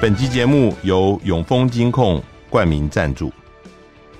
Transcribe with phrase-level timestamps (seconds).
[0.00, 3.30] 本集节目由永丰金控冠名赞助，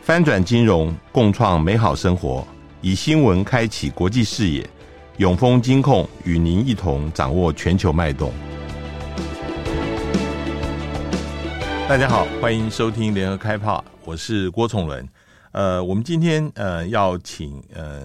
[0.02, 2.46] 翻转金融，共创美好生活，
[2.82, 4.68] 以新闻开启国际视野。
[5.16, 8.30] 永丰金控与您一同掌握全球脉动。
[11.88, 15.08] 大家好，欢迎收听联合开炮，我是郭崇伦。
[15.52, 18.02] 呃，我们今天呃要请呃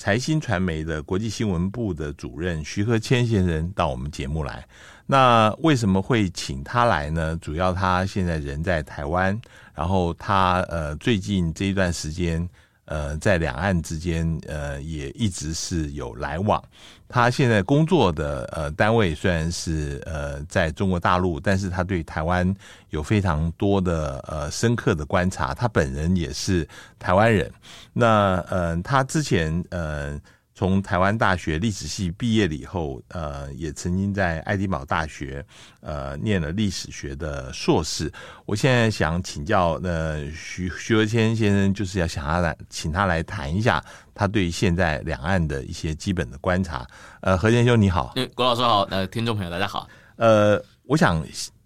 [0.00, 4.66] 财新传媒的国际新闻部的主任徐和谦先生到我们节目来。
[5.04, 7.36] 那为什么会请他来呢？
[7.36, 9.38] 主要他现在人在台湾，
[9.74, 12.48] 然后他呃最近这一段时间
[12.86, 16.64] 呃在两岸之间呃也一直是有来往。
[17.10, 22.54] 他现在工作的呃单位虽然是呃在中国大陆，但是他对台湾
[22.88, 25.52] 有非常多的呃深刻的观察。
[25.52, 26.66] 他本人也是
[26.98, 27.52] 台湾人。
[27.92, 30.18] 那呃他之前呃。
[30.52, 35.42] 从台湾大学历史系毕业了以后，呃，也曾经在爱丁堡大学
[35.80, 38.12] 呃念了历史学的硕士。
[38.44, 43.82] 我现在想请教呃徐徐和谦先生，就是要想他来请他来谈一下
[44.20, 46.86] 他对现在两岸的一些基本的观察。
[47.22, 49.88] 呃，和谦兄你好，郭老师好，呃，听众朋友大家好。
[50.16, 51.24] 呃，我想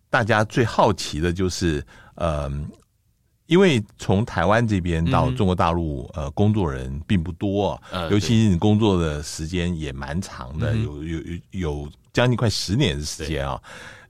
[0.09, 2.49] 大家最好奇的就是呃。
[3.47, 7.79] 因为从台湾这边到中国大陆，呃，工作人并不多，
[8.11, 13.61] 尤其是你工作的时间也蛮长的，有有有有将近快十年的时间啊。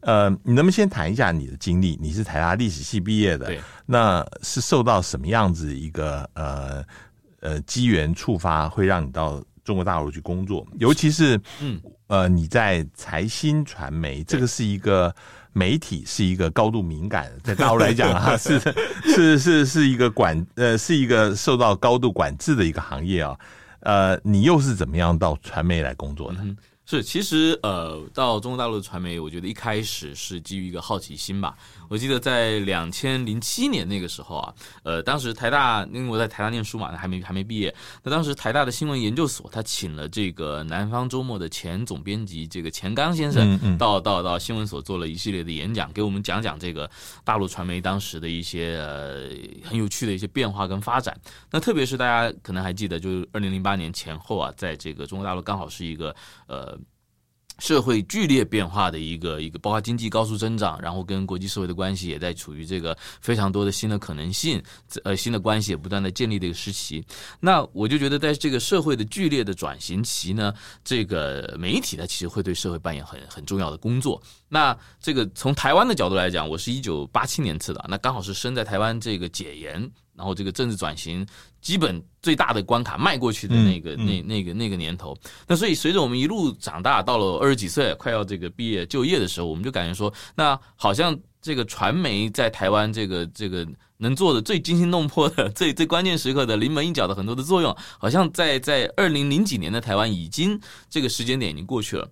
[0.03, 1.99] 呃，你能不能先谈一下你的经历？
[2.01, 3.53] 你是台大历史系毕业的，
[3.87, 6.85] 那是受到什么样子一个呃
[7.45, 10.67] 呃机缘触发，会让你到中国大陆去工作？
[10.81, 15.15] 尤其是嗯呃你在财新传媒，这个是一个。
[15.57, 18.59] 媒体是一个高度敏感， 在大陆来讲啊， 是
[19.05, 23.39] 是是是一个管呃，是一个受到高度管制的一个行业啊。
[23.83, 26.39] 呃，你又是怎么样到传媒来工作的？
[26.43, 31.57] 嗯是，其实呃，到中国大陆的传媒，我觉得一开始是基于一个好奇心吧。
[31.89, 37.75] 我记得在两千零七年那个时候啊，呃，当时台大，因为我在台大念书嘛，还没还没毕业。
[38.03, 46.91] 那当时台大的新闻研究所，他请了这个南方周末的前总编辑这个钱刚先生到到到新闻所做了一系列的演讲，给我们讲讲这个
[47.25, 49.31] 大陆传媒当时的一些呃
[49.67, 51.19] 很有趣的一些变化跟发展。
[51.51, 56.15] 那特别是大家可能还记得，就是二零零八年前后啊，在这个中国大陆刚好是一个
[56.47, 56.75] 呃。
[57.59, 64.63] 社会剧烈变化的一个一个，包括经济高速增长，然后跟国际社会的关系也在处于这个非常多的新的可能性，
[65.05, 67.05] 呃，新的关系也不断的建立的一个时期。
[67.41, 70.53] 那我就觉得，在这个社会的剧烈的转型期呢，
[70.85, 74.21] 这个媒体呢，其实会对社会扮演很很重要的工作。
[74.49, 79.91] 那这个从台湾的角度来讲，我是一九八七年次的，那刚好是生在台湾这个解严。
[80.17, 81.27] 然后这个政治转型
[81.61, 85.17] 基本最大的关卡迈过去的那个、嗯、那那个那个年头，
[85.47, 93.67] 那所以随着我们一路长大，到了二十几岁，快要这个毕业就业的时候，我们就感觉说，那好像这个传媒在台湾这个这个
[93.97, 100.59] 能做的最惊心动魄的、 最最关键时刻的临门一脚的很多的作用，好像在在二零零几年的台湾已经
[100.89, 102.09] 这个时间点已经过去了。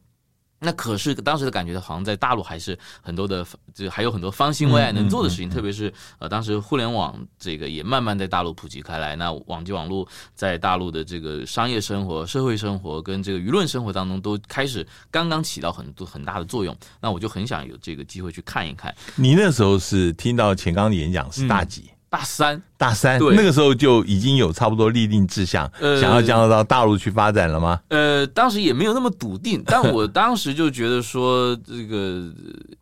[0.65, 5.51] 那可是当时的感觉，好像在大陆还是很多的，就还有很多方兴未艾能做的事情。
[5.51, 9.17] 特别是呃，当时互联网这个也慢慢在大陆普及开来。
[9.17, 10.07] 那网际网络
[10.37, 16.77] 在大陆的这个商业生活、社会生活跟这个舆论生活当中，都开始刚刚起到很多很大的作用。
[17.01, 18.95] 那我就很想有这个机会去看一看。
[19.17, 21.91] 你那时候是听到钱刚的演讲是大几？
[21.91, 27.81] 嗯大三，大三，对，那个时候就已经有差不多立定志向，呃，想要将到大陆去发展了吗？
[27.89, 32.31] 呃，当时也没有那么笃定，但我当时就觉得说，这个，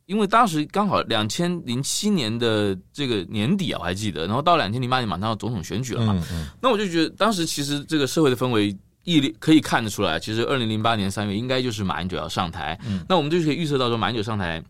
[0.07, 14.61] 因为当时刚好两千零七年的这个年底啊，我还记得，然后到两千零八年马上要总统选举了嘛，嗯嗯，那我就觉得当时其实这个社会的氛围一可以看得出来，其实二零零八年三月应该就是马英九要上台，嗯，那我们就可以预测到说，马英九上台，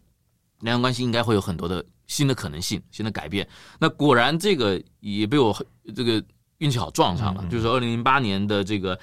[0.61, 1.83] 两岸关系应该会有很多的。
[2.11, 3.47] 新的可能性，新的改变。
[3.79, 5.57] 那果然，这个也被我
[5.95, 6.23] 这个
[6.59, 7.47] 运气好撞上了。
[7.49, 8.99] 就是二零零八年的这个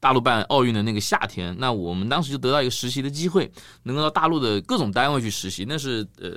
[0.00, 5.66] 大陆办奥运的那个夏天，那我们当时就得到一个实习的机会，能够到大陆的各种单位去实习。
[5.68, 6.32] 那是呃，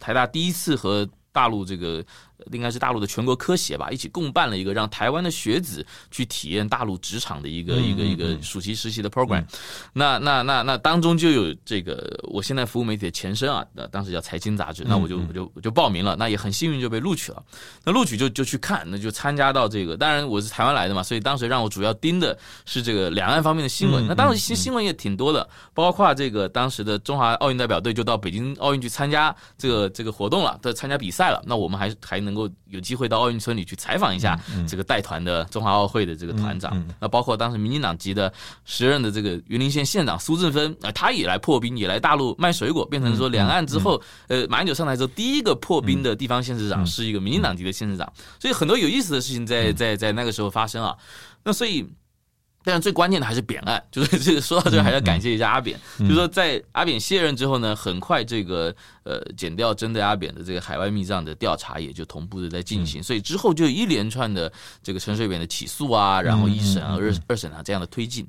[0.00, 2.02] 台大第一次和大陆这个。
[2.52, 9.40] 应该是大陆的全国科协吧，一起共办了一个让台湾的学子去体验大陆职场的一个、嗯、一个一个暑期实习的 program。
[9.40, 9.46] 嗯、
[9.92, 17.42] 那那那那当中就有这个我现在服务媒体的前身啊，当时叫财经杂志，那我就我就我就报名了，那也很幸运就被录取了。
[17.84, 19.96] 那录取就就去看，那就参加到这个。
[19.96, 24.06] 当然我是台湾来的嘛，所以当时让我主要盯的是这个两岸方面的新闻。
[24.06, 31.42] 那当时新新闻也挺多的，包括这个当时的中华奥运代表队就到北京奥运去参加这个这个活动了，在参加比赛了。
[31.44, 32.27] 那我们还还。
[32.28, 34.38] 能够有机会到奥运村里去采访一下
[34.68, 36.86] 这个带团的中华奥会的这个团长。
[37.00, 38.30] 那包括当时民进党籍的
[38.66, 48.12] 时任的这个云林县县长苏振芬啊，他也来破冰，也来大陆卖水果，变成说两岸之后，呃，马英九上台之后第一个破冰的地方县市长是一个民进党籍的县市长。
[48.38, 50.94] 所以很多有意思的事情在在在那个时候发生啊。
[51.42, 51.88] 那所以。
[52.64, 58.74] 但是最关键的还是扁案， 就是这个说到这个还要感谢一下阿扁，就是说在阿扁卸任之后呢，很快这个
[59.04, 64.52] 呃减掉针对阿扁的这个海外密账的调查也就同步的在进行，所以之后就一连串的
[64.82, 68.26] 这个陈水扁的起诉啊，然后一审啊、二二审啊这样的推进。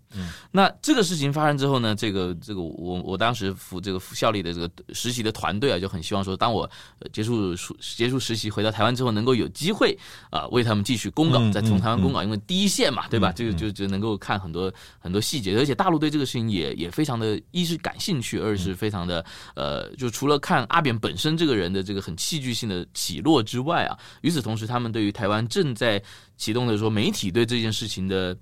[0.51, 6.69] 那这个事情发生之后呢，这个这个我我当时服这个效力的这个实习的团队啊，就很希望说，当我
[7.11, 9.97] 结束结束实习回到台湾之后，能够有机会
[10.29, 13.33] 啊为他们继续公稿，再从台湾公稿，因为第一线嘛，对吧？
[13.35, 14.19] 这个就就能够。
[14.19, 26.01] 看很多很多细节，而且大陆对这个事情也也非常的，一是感兴趣，二是非常的呃，就除了看阿扁本身这个人的这个很戏剧性的起落之外啊，与此同时，他们对于台湾正在
[26.35, 28.37] 启动的说媒体对这件事情的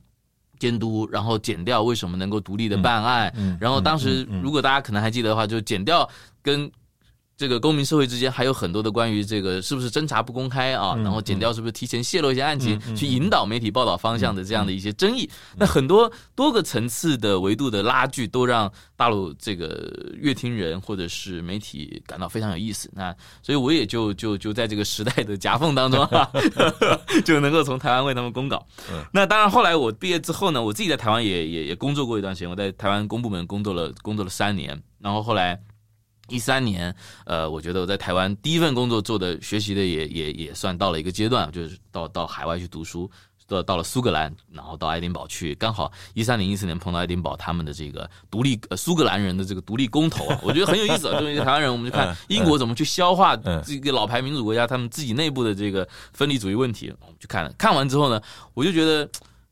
[0.59, 3.31] 监督，然后减掉为什么能够独立的办案，
[3.61, 6.09] 然后当时如果大家可能还记得的话，就减掉
[6.41, 6.71] 跟。
[7.37, 22.89] 这个公民社会之间还有很多的关于这个是不是侦查不公开啊，然后剪掉是不是提前泄露一些案情，去引导媒体报道方向的这样的一些争议，那很多多个层次的维度的拉锯，都让大陆这个乐听人或者是媒体感到非常有意思。
[22.95, 26.27] 那所以我也就就就在这个时代的夹缝当中啊，
[27.23, 28.65] 就能够从台湾为他们公稿。
[29.13, 35.61] 那当然后来我毕业之后呢，我自己在台湾也也也工作过一段时间，我在台湾公部门工作了工作了三年，然后后来。
[36.29, 36.93] 一三年，
[37.25, 43.09] 呃，我觉得我在台湾第一份工作做的、学习的也也也算到了一个阶段，就是到到海外去读书，
[43.47, 51.17] 到到了苏格兰，然后到爱丁堡去，刚好一三年、一四年碰到爱丁堡他们的这个独立，呃，苏格兰人的这个独立公投啊，我觉得很有意思啊。
[51.17, 53.35] 作为一个台湾人，我们就看英国怎么去消化
[53.65, 58.21] 这个老牌民主国家他们自己内部的这个分离主义问题，我们去看了，看完之后呢，
[58.53, 59.09] 我就觉得。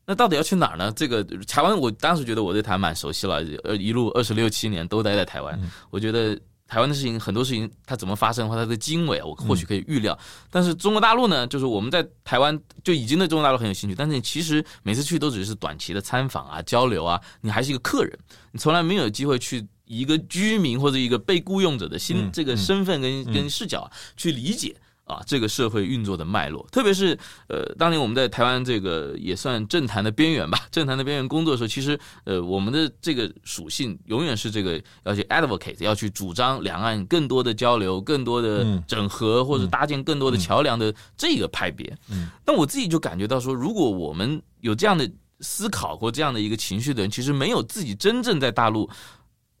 [0.08, 0.92] 那到底要去哪儿呢？
[0.94, 6.38] 这个台湾，我当时觉得我对台湾蛮熟悉了，呃，一路二十六七年都待在台湾，我觉得。
[6.68, 10.18] 台湾的事情，很多事情它怎么发生的话，它的经纬我或许可以预料。
[10.50, 18.18] 但是中国大陆呢，就是我们在台湾就已经对中国大陆很有兴趣，但是你其实每次去都只是短期的参访啊、交流啊，你还是一个客人，
[18.52, 24.74] 你从来没有机会去以一个居民或者一个被雇佣者的心这个身份跟跟视角去理解。
[25.06, 27.16] 啊，这个社会运作的脉络，特别是
[27.48, 41.96] 呃，当年我们在台湾这个也算政坛的边缘吧，政坛的边缘工作的时候，其实呃，我们的这个属性永远是这个要去 advocate，要去主张两岸更多的交流、更多的整合，或者搭建更多的桥梁的这个派别。
[42.10, 48.90] 嗯，那我自己就感觉到说，如果我们有这样的思考或这样的一个情绪的人，其实没有自己真正在大陆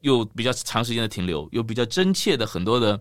[0.00, 3.00] 有比较长时间的停留，有比较真切的很多的。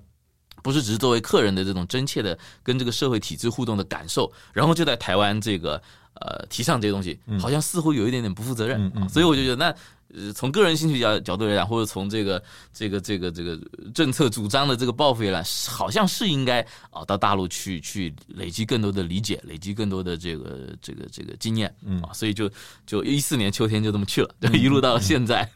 [0.65, 5.79] 不是只是作为客人的这种真切的跟这个社会体制互动的感受，然后就在台湾这个
[6.15, 9.75] 呃提倡这些东西，好像似乎有一点点不负责任，所以我就觉得那。
[10.15, 12.41] 呃，从个人兴趣角角度来讲，或者从这个
[12.73, 13.59] 这个这个这个
[13.93, 22.49] 政策主张的这个抱负来，好像是应该啊到大陆去去累积更多的理解，累积更多的这个这个这个经验，嗯啊，所以就
[22.85, 25.49] 就一四年秋天就这么去了，对 一路到了现在。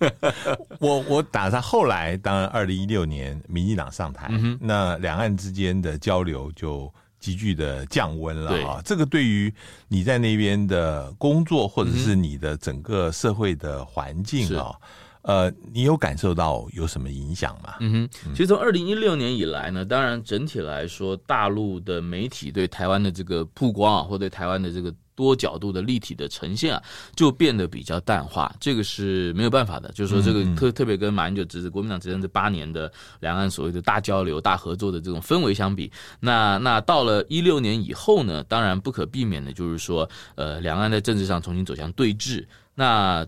[0.79, 4.29] 我我打算后来，当然二零一六年民进党上台，
[4.59, 6.93] 那两岸之间的交流就。
[7.19, 8.81] 急剧的降温了啊！
[8.83, 9.53] 这个对于
[9.87, 14.73] 你在那边的工作，或者是你的整个社会的环境啊，
[15.21, 17.75] 呃，你有感受到有什么影响吗？
[17.79, 24.93] 嗯哼，其实从二零一六年以来呢，当然整体来说，大陆的媒体对台湾的这个曝光啊，或对台湾的这个。
[25.19, 26.81] 多角度的立体的呈现啊，
[27.13, 29.91] 就变得比较淡化，这个是没有办法的。
[29.91, 42.45] 就是说，这个特特别跟马英九执政、国民党执政这八年的两岸所谓的大交流、大合作的这种氛围相比，那那到了一六年以后呢，当然不可避免的就是说，呃，两岸在政治上重新走向对峙，
[42.75, 43.27] 那。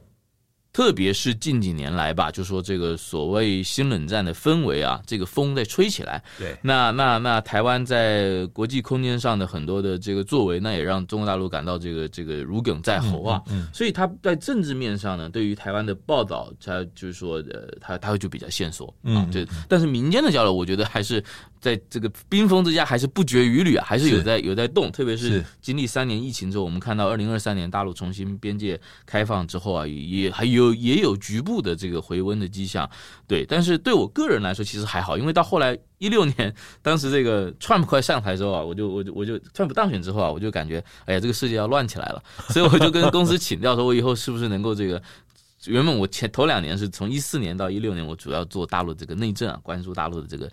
[0.74, 6.24] 特别是近几年来吧，就说这个所谓新冷战的氛围啊，这个风在吹起来。
[6.40, 13.42] 对，那那那台湾在国际空间上的很多的这个作为，那也让中国大陆感到这个这个如鲠在喉啊。
[13.50, 19.28] 嗯，所以他在政治面上呢，对于台湾的报道，他就是说，呃，他他会就比较线索啊。
[19.30, 21.22] 对，但是民间的交流，我觉得还是
[21.60, 24.90] 在这个冰封之下，还是不绝于缕啊，还是有在有在动。
[24.90, 30.61] 特别是经历三年疫情之后，我们看到二零二三年大陆重新边界开放之后啊，也还有。
[30.62, 32.90] 有也有局部的这个回温的迹象，
[33.28, 45.02] 对，但是对我个人来说其实还好，因为到后来一六年，当时这个 川普快上台之后啊，我就我就我就川普当选之后啊，我就感觉哎呀，这个世界要乱起来了，所以我就跟公司请调说，我以后是不是能够这个，
[45.66, 50.50] 原本我前头两年是从一四年到一六年，我主要做大陆这个内政啊，关注大陆的这个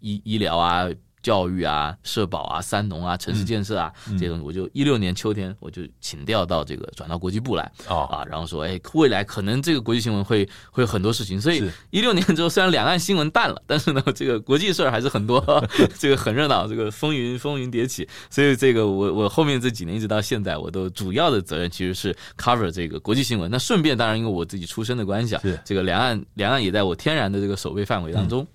[0.00, 0.88] 医医疗啊。
[1.24, 7.72] 教育啊、社保啊、三农啊、城市建设啊、嗯、这些东西，我就一六年秋天我就请调到这个转到国际部来。
[7.88, 8.02] 哦。
[8.12, 15.42] 啊，然后说哎，未来可能这个国际新闻会会有很多事情，所以一六年之后虽然两岸新闻淡了，但是呢，这个国际事儿还是很多，
[15.98, 23.50] 这个很热闹，这个风云风云迭起，所以这个我我后面这几年一直到现在，我都主要的责任其实是 cover 这个国际新闻。
[23.50, 28.42] 那顺便当然因为我自己出身的关系啊，这个两岸两岸也在我天然的这个守备范围当中。
[28.42, 28.46] 嗯，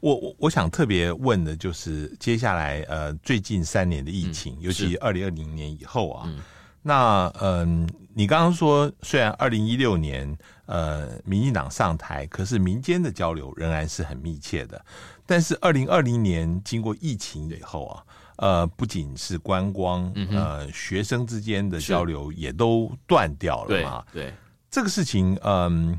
[0.00, 6.40] 我我我想特别问的就是接下来呃最近三年的疫情，嗯、尤其二零二零年以后啊，嗯、
[6.82, 14.84] 那嗯、呃，你刚刚说虽然二零一六年呃民进党上台，可是民间的交流仍然是很密切的，
[15.26, 18.02] 但是二零二零年经过疫情以后啊，
[18.36, 24.34] 呃不仅是观光，嗯、呃学生之间的交流也都断掉了嘛，对，对
[24.70, 25.90] 这个事情嗯。
[25.92, 25.98] 呃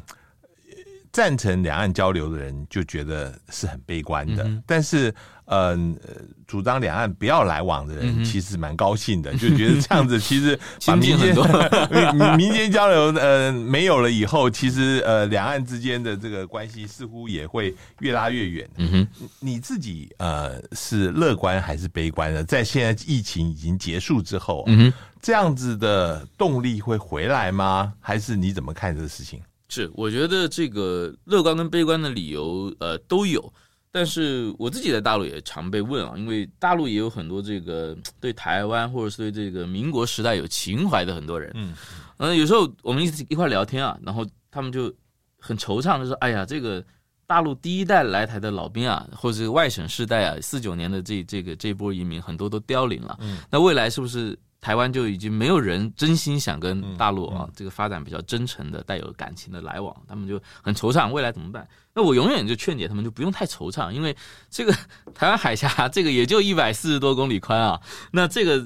[1.11, 5.13] 赞成两岸交流的人就觉得是很悲观的，嗯、但是，
[5.45, 11.35] 嗯、呃，主张两岸不要来往的人其实蛮高兴的，嗯、就觉得这样子 其实把民间
[12.37, 18.69] 民间交流呃没有了以后，其实呃两岸之间的这个关系似乎也会越拉越远。
[18.77, 19.07] 嗯哼，
[19.41, 22.41] 你自己呃是乐观还是悲观的？
[22.45, 27.91] 在现在疫情已经结束之后，嗯哼，这样子的动力会回来吗？
[27.99, 29.41] 还是你怎么看这个事情？
[29.73, 33.41] 是，我觉得这个乐观跟悲观的理由，呃，都有。
[33.89, 41.51] 但是我自己在大陆也常被问啊，因为大陆也有很多这个对台湾或者是对这个民国时代有情怀的很多人。
[41.55, 41.73] 嗯，
[42.17, 44.93] 嗯，有时候我们一起一块聊天啊，然后他们就
[45.39, 46.83] 很惆怅，就说：“哎呀，这个
[47.25, 53.17] 大陆第一代来台的老兵啊，或者是外省世代啊，四九年的这这个这波移民很多都凋零了。
[53.21, 61.67] 嗯，那未来是不是？”台湾就已经没有人真心想跟大陆啊这个发展比较真诚的带有感情的来往，他们就很惆怅，未来怎么办？
[61.95, 64.15] 那我永远就劝解他们，就不用太惆怅，因为
[64.51, 64.71] 这个
[65.15, 68.65] 台湾海峡这个也就一百四十多公里宽啊，那这个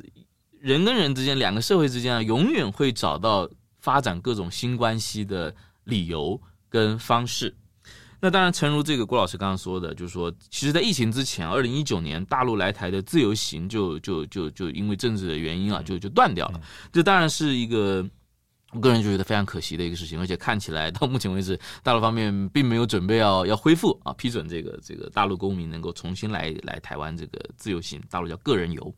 [0.60, 3.50] 人跟人之间，两个社会之间啊，永远会找到
[3.80, 7.56] 发展各种新关系的理由跟方式。
[8.26, 16.60] 那当然，诚如这个郭老师刚刚说的，就是说，其实，在疫情之前，二零一九年大陆来台的自由行就就就就因为政治的原因啊，就就断掉了。
[16.92, 18.04] 这当然是一个
[18.72, 28.96] 我个人就觉得非常可惜的一个事情，而且看起来到目前为止，大陆方面并没有准备要要恢复啊，批准这个这个大陆公民能够重新来来台湾这个自由行，大陆叫个人游。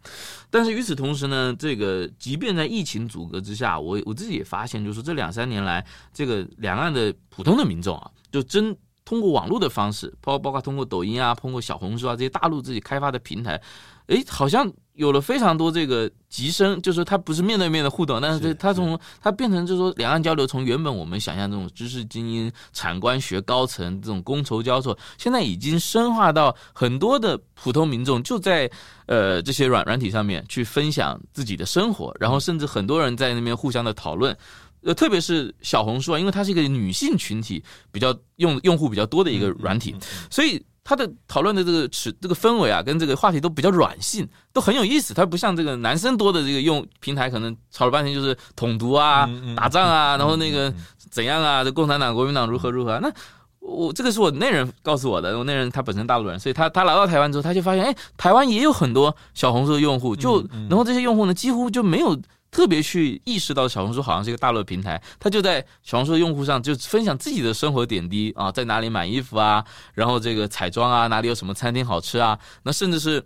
[0.50, 8.74] 但是与此同时呢，这个即便在疫情阻隔之下，我我自己也发现，就是这两三年来，这个两岸的普通的民众啊，就真。
[9.08, 13.62] 通过网络的方式，包包括通过抖音啊，通过小红书啊这些大陆自己开发的平台，
[14.08, 28.70] 诶，好像有了非常多这个急升，就是它不是面对面的互动，但是它从它变成就是说两岸交流，从原本我们想象这种知识精英、产官学高层这种觥筹交错，现在已经深化到很多的普通民众就在
[29.06, 34.38] 呃这些软软体上面去分享自己的生活，然后甚至很多人在那边互相的讨论。
[34.84, 39.96] 呃，特别是小红书啊，因为它是一个女性群体比较用用户比较多的一个软体，
[40.30, 45.14] 所以它的讨论的这个尺这个氛围啊，跟这个话题都比较软性，都很有意思。
[45.14, 50.74] 它不像这个男生多的这个用平台，可能吵了半天就是统独啊、打仗啊，然后那个
[51.12, 53.00] 怎样啊，这共产党、国民党如何如何。
[53.00, 53.12] 那
[53.60, 62.18] 我这个是我内人告诉我的，我内人他本身大陆人，所以他他来到台湾之后，他就发现，哎，台湾也有很多小红书的用户，就然后这些用户呢，几乎就没有。
[62.58, 73.24] 特别去意识到小红书好像是一个大陆平台，他就在小红书的用户上就分享自己的生活点滴啊，在哪里买衣服啊，然后这个彩妆啊，哪里有什么餐厅好吃啊， 那甚至是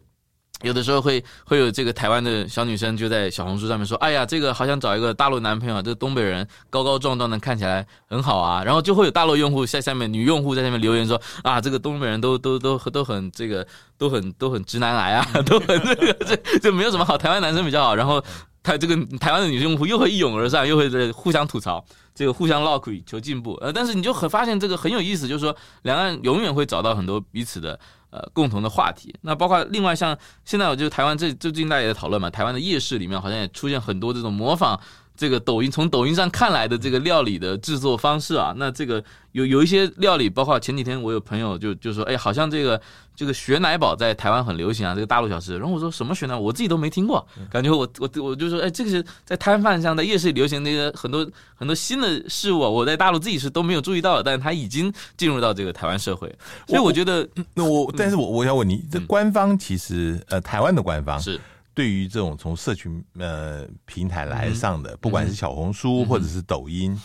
[0.64, 13.66] 有的时候会会有这个台湾的小女生就在小红书上面说，哎呀，这个好想找一个大陆男朋友，这东北人高高壮壮的看起来很好啊，然后就会有大陆用户在下面女用户在下面留言说啊，这个东北人都 都都都很这个
[13.98, 18.22] 都很都很直男癌啊，都很这个这这没有什么好，台湾男生比较好，然后。
[18.64, 23.54] 他这个台湾的女性用户又会一拥而上，又会在互相吐槽，这个互相唠嗑求进步。
[23.56, 27.80] 呃，但是你就很发现这个很有意思，就是说两岸永远会找到很多彼此的
[28.12, 29.14] 呃共同的话题。
[29.22, 30.16] 那包括另外像
[30.46, 34.80] 现在我觉得台湾这最近大家也在讨论嘛，台湾的夜市里面好像也出现很多这种模仿
[35.16, 38.54] 这个抖音从抖音上看来的这个料理的制作方式啊。
[38.58, 42.82] 那这个有有一些料理，包括前几天我有朋友就就说，哎，好像这个。
[43.14, 45.56] 这个雪奶宝在台湾很流行啊，这个大陆小吃。
[45.56, 56.34] 然后我说什么雪奶，我自己都没听过，感觉我我我就说，哎，这个是在摊贩上，在夜市流行那些很多很多新的事物啊，我在大陆自己是都没有注意到的，但是它已经进入到这个台湾社会，
[56.68, 61.40] 所以我觉得，那我，我，但是我我想问你，这官方其实呃，台湾的官方是
[61.74, 67.00] 对于这种从社群呃平台来上的，不管是小红书或者是抖音。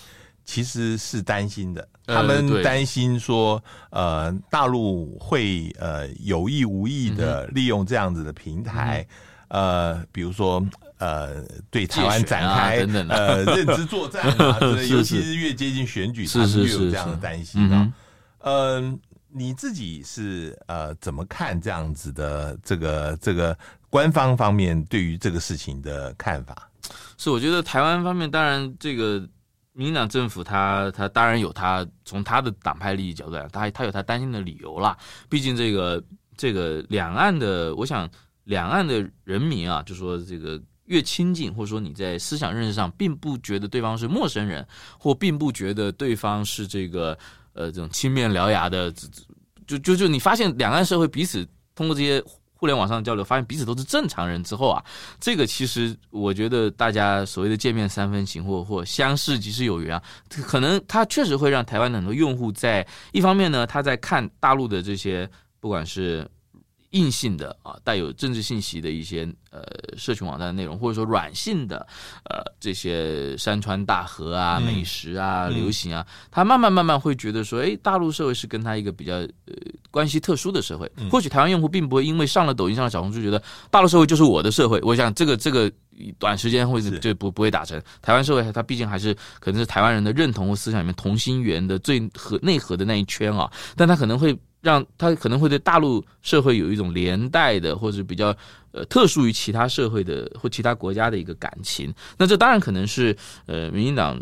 [0.49, 9.05] 其实是担心的，他们担心说，呃，大陆会呃有意无意的利用这样子的平台，
[9.49, 10.65] 呃，比如说
[10.99, 13.09] 呃对台湾展开等等。
[13.09, 14.57] 呃认知作战啊，
[14.89, 17.93] 尤其是越接近选举，他们越有这样的担心啊。
[18.43, 18.97] 嗯，
[19.33, 23.59] 你自己是呃怎么看这样子的这个这个
[23.97, 26.71] 官方方面对于这个事情的看法？
[27.17, 29.27] 是，我觉得台湾方面当然这个。
[29.79, 34.97] 民进党政府他，他当然有他从他的党派利益角度来，他他有他担心的理由啦。
[35.29, 36.03] 毕竟这个
[36.35, 38.09] 这个两岸的，我想
[38.45, 44.67] 两岸的人民啊，就说这个越亲近，或者说你在思想认识上，并不觉得对方是陌生人，
[44.99, 47.13] 或并不觉得对方是这个
[47.53, 48.91] 呃这种青面獠牙的，
[49.67, 52.25] 就就就你发现两岸社会彼此通过这些。
[52.57, 54.83] 互联网上交流，发现彼此都是正常人之后啊，
[55.21, 66.29] 这个其实我觉得大家所谓的见面三分情，或或相识即是有缘啊，可能他确实会让台湾的很多用户在一方面呢，他在看大陆的这些不管是。
[66.97, 69.63] 硬性的啊，带有政治信息的一些呃
[69.97, 71.87] 社群网站的内容，或者说软性的
[72.25, 79.55] 呃这些山川大河啊、美食啊、流行啊，他慢慢慢慢会觉得说，哎，大陆社会是跟他一个比较呃
[79.91, 80.91] 关系特殊的社会。
[81.11, 84.81] 或许台湾用户并不会因为上了抖音、上了小红书，觉得大陆社会就是我的社会。
[84.83, 85.71] 我想这个这个
[86.19, 87.81] 短时间会就不不会达成。
[88.01, 94.39] 台湾社会它毕竟还是可能是台湾人的认同或思想里面同心圆的最核内核的那一圈啊，但它可能会。
[94.63, 98.37] 让它可能会对大陆社会有一种连带的，或者比较
[98.73, 101.95] 呃特殊于其他社会的或其他国家的一个感情。
[102.19, 104.19] 那这当然可能是呃民进党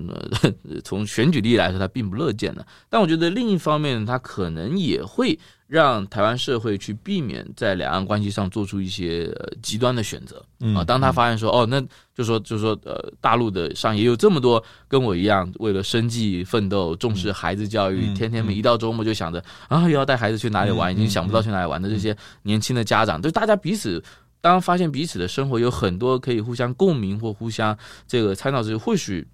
[0.85, 2.67] 从选举利益来说，他并不乐见的。
[2.91, 5.39] 但我觉得另一方面，他可能也会。
[5.67, 10.45] 让台湾社会去避免在两岸关系上做出一些极端的选择
[10.77, 10.85] 啊！
[10.85, 11.83] 当他发现说哦，那
[12.15, 24.03] 就说就说呃，大陆的上也有这么多跟我一样为了生计奋斗、重视孩子教育，天天每一到周末就想着啊，又要带孩子去哪里玩，已经想不到去哪里玩的这些年轻的家长，就是大家彼此
[24.41, 29.27] 当发现彼此的生活有很多可以互相共鸣或互相这个参照之处，或许。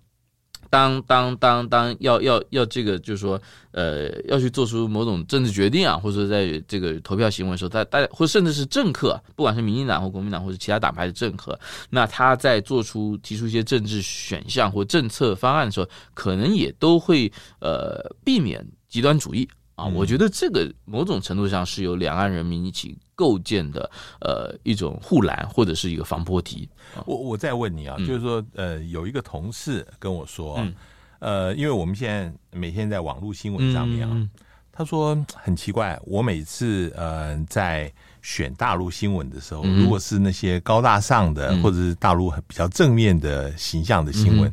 [0.70, 3.38] 当当当当要要要这个就是说，
[3.72, 11.58] 呃，要去做出某种政治决定啊，或者在这个投票行为的时候，他大家或甚至是政客，不管是民进党或国民党或者其他党派的政客，
[11.90, 19.48] 那他在做出提出一些政治选项或政策方案的时候，可能也都会呃避免极端主义。
[19.80, 23.90] 啊，我觉得这个某种程度上是由两岸人民一起构建的，
[24.20, 26.68] 呃，一种护栏或者是一个防波堤。
[27.06, 30.74] 我我再问你啊，嗯、就是说，呃，有一个同事跟我说，嗯、
[31.20, 34.28] 呃，因为我们现在每天在网络新闻上面啊，嗯、
[34.70, 37.90] 他说很奇怪，我每次呃在
[38.20, 44.52] 选大陆新闻的时候，嗯、如果是那些高大上的、嗯、或者是大陆比较正面的形象的新闻。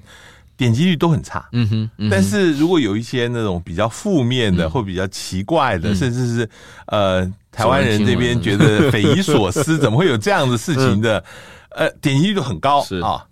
[0.57, 6.49] 嗯点击率都很差，嗯哼，嗯哼，但是如果有一些那种比较负面的或比较奇怪的，嗯、甚至是
[6.87, 11.23] 呃台湾人这边觉得匪夷所思， 怎么会有这样的事情的，
[11.69, 12.83] 呃，点击率都很高。
[12.83, 12.97] 是。
[13.01, 13.23] 啊。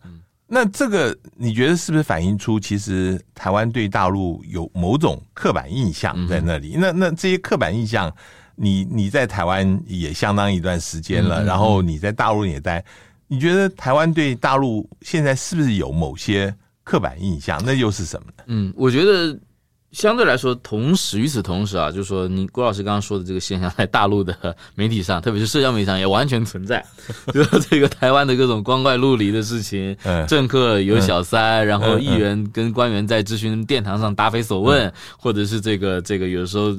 [0.47, 6.75] 那这个你觉得是不是反映出其实台湾对大陆有某种刻板印象在那里？
[6.75, 8.13] 嗯、那那这些刻板印象，
[8.55, 12.85] 你你在台湾也相当一段时间了，嗯、然后你在大陆也待，
[13.27, 16.55] 你觉得台湾对大陆现在是不是有某些？
[16.85, 18.43] 刻板印象，那又是什么呢？
[18.45, 19.37] 嗯，我觉得
[19.91, 26.85] 相对来说，同时与此同时啊，就是说，你郭老师刚刚说的这个现象，在大陆的媒体上， 特别是社交媒体上，也完全存在。
[27.33, 36.71] 就是这个台湾的各种光怪陆离的事情，嗯、政客有小三，嗯、然后议员跟官员在咨询殿堂上答非所问，嗯、或者是这个这个有时候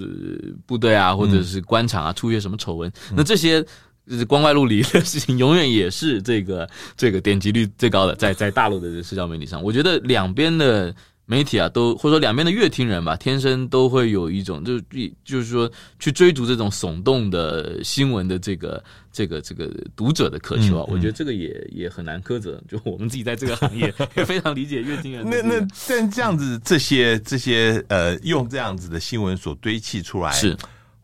[0.66, 3.64] 部队啊，或者是官场啊，出现什么丑闻，嗯、那这些。
[4.09, 14.79] 就是光怪陆离的事情，永远也是这个这个点击率最高的，在在大陆的社交媒体上，我觉得两边的媒体啊，都或者说两边的乐听人吧，天生都会有一种，就
[15.25, 22.62] 就是说去追逐这种耸动的新闻的这个这个这个读者的渴求啊，我觉得这个也也很难苛责。
[22.69, 25.29] 就我们自己在这个行业 也非常理解乐听人。
[25.29, 30.57] 那那但这样子，这些这些呃，用这样子的新闻所堆砌出来是。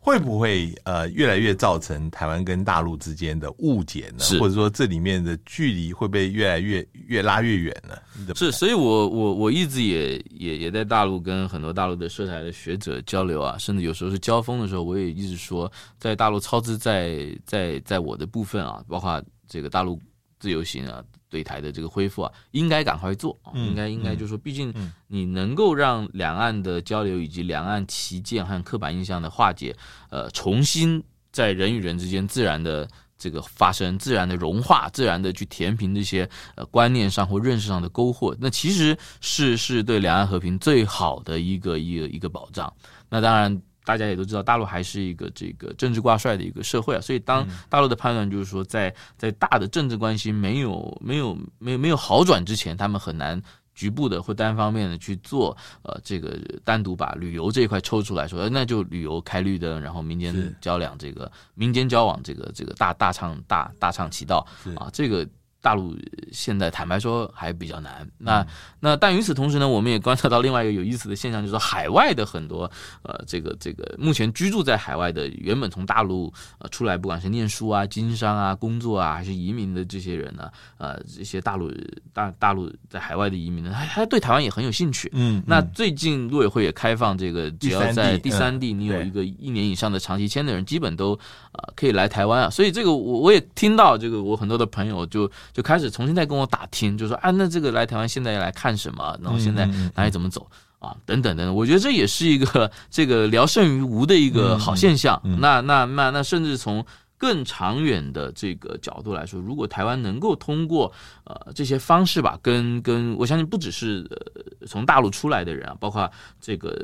[0.05, 4.19] 会不会呃越来越造成台湾跟大陆之间的误解呢？
[4.19, 7.95] 是或者说这里面的距离会不会越来越越拉越远呢？
[8.35, 19.97] 是，所以我我我一直也也也在大陆跟很多大陆的涉台的学者交流啊，甚至有时候是交锋的时候，我也一直说，在大陆超支在在在我的部分啊，包括这个大陆
[20.37, 21.01] 自由行啊。
[21.33, 24.71] 对台的这个恢复啊，应该赶快做，应该应该就是说，毕竟
[25.07, 29.75] 你能够让两岸的交流以及两岸旗舰和刻板印象的化解，
[30.11, 42.71] 呃，重新在人与人之间自然的这个发生自然的融化，自然的去填平这些呃观念上或认识上的沟壑，那其实是是对两岸和平最好的一个一个一个保障。
[43.09, 43.59] 那当然。
[43.85, 53.41] 大家也都知道，大陆还是一个这个政治挂帅的一个社会啊，所以当大陆的判断就是说，在在大的政治关系没有没有没有没有好转之前，他们很难
[53.75, 64.45] 局部的或单方面的去做呃这个单独把旅游这一块抽出来说，那就旅游开绿灯，然后民间交两这个民间交往这个这个大大唱大大唱其道。
[64.75, 65.27] 啊，这个。
[65.63, 65.95] 大陆
[66.33, 68.45] 现在坦白说还比较难，那
[68.81, 72.69] 那但与此同时呢，我们也观察到另外一个有意思的现象，就是说海外的很多
[73.01, 81.71] 呃这个这个目前居住在海外的原本从大陆呃出来，不管是念书啊、经商啊、工作啊，还是移民的这些人呢，呃这些大陆
[82.11, 85.09] 大大陆在海外的移民呢，他他对台湾也很有兴趣。
[85.13, 91.17] 嗯，那最近陆委会也开放这个，只要在第三地你有一个一年以上的长期签的人，基本都
[91.53, 92.49] 呃可以来台湾啊。
[92.49, 95.31] 所以这个我我也听到这个我很多的朋友就。
[95.53, 99.17] 就开始重新再跟我打听，就说啊，那这个来台湾现在要来看什么？
[99.21, 100.45] 然后现在哪里怎么走
[100.79, 100.95] 啊？
[101.05, 105.21] 等等等等，我觉得这也是一个这个聊胜于无的一个好现象。
[105.39, 106.85] 那那那那，甚至从。
[107.23, 110.91] 更长远的这个角度来说，如果台湾能够通过
[111.23, 116.77] 呃这些方式吧，跟跟我相信不只是呃从大陆出来的人啊，包括这个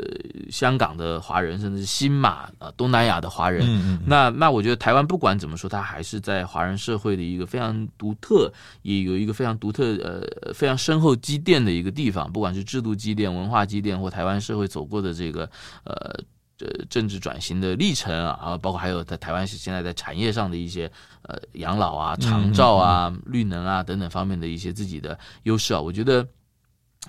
[0.50, 8.50] 香港的华人，甚至是新马啊东南亚的华人，嗯嗯那那我觉得台湾不管怎么说，它还是在华人社会的一个非常独特，
[8.84, 15.50] 也有一个非常独特呃非常深厚积淀的一个地方，不管是制度积淀、文化积淀，或台湾社会走过的这个
[15.84, 16.18] 呃。
[16.62, 20.92] 呃，政治转型的历程啊，包括还有在台湾是现在在产业上的一些
[21.22, 26.28] 呃养老啊、长照啊、绿能啊等等方面的一些自己的优势啊，我觉得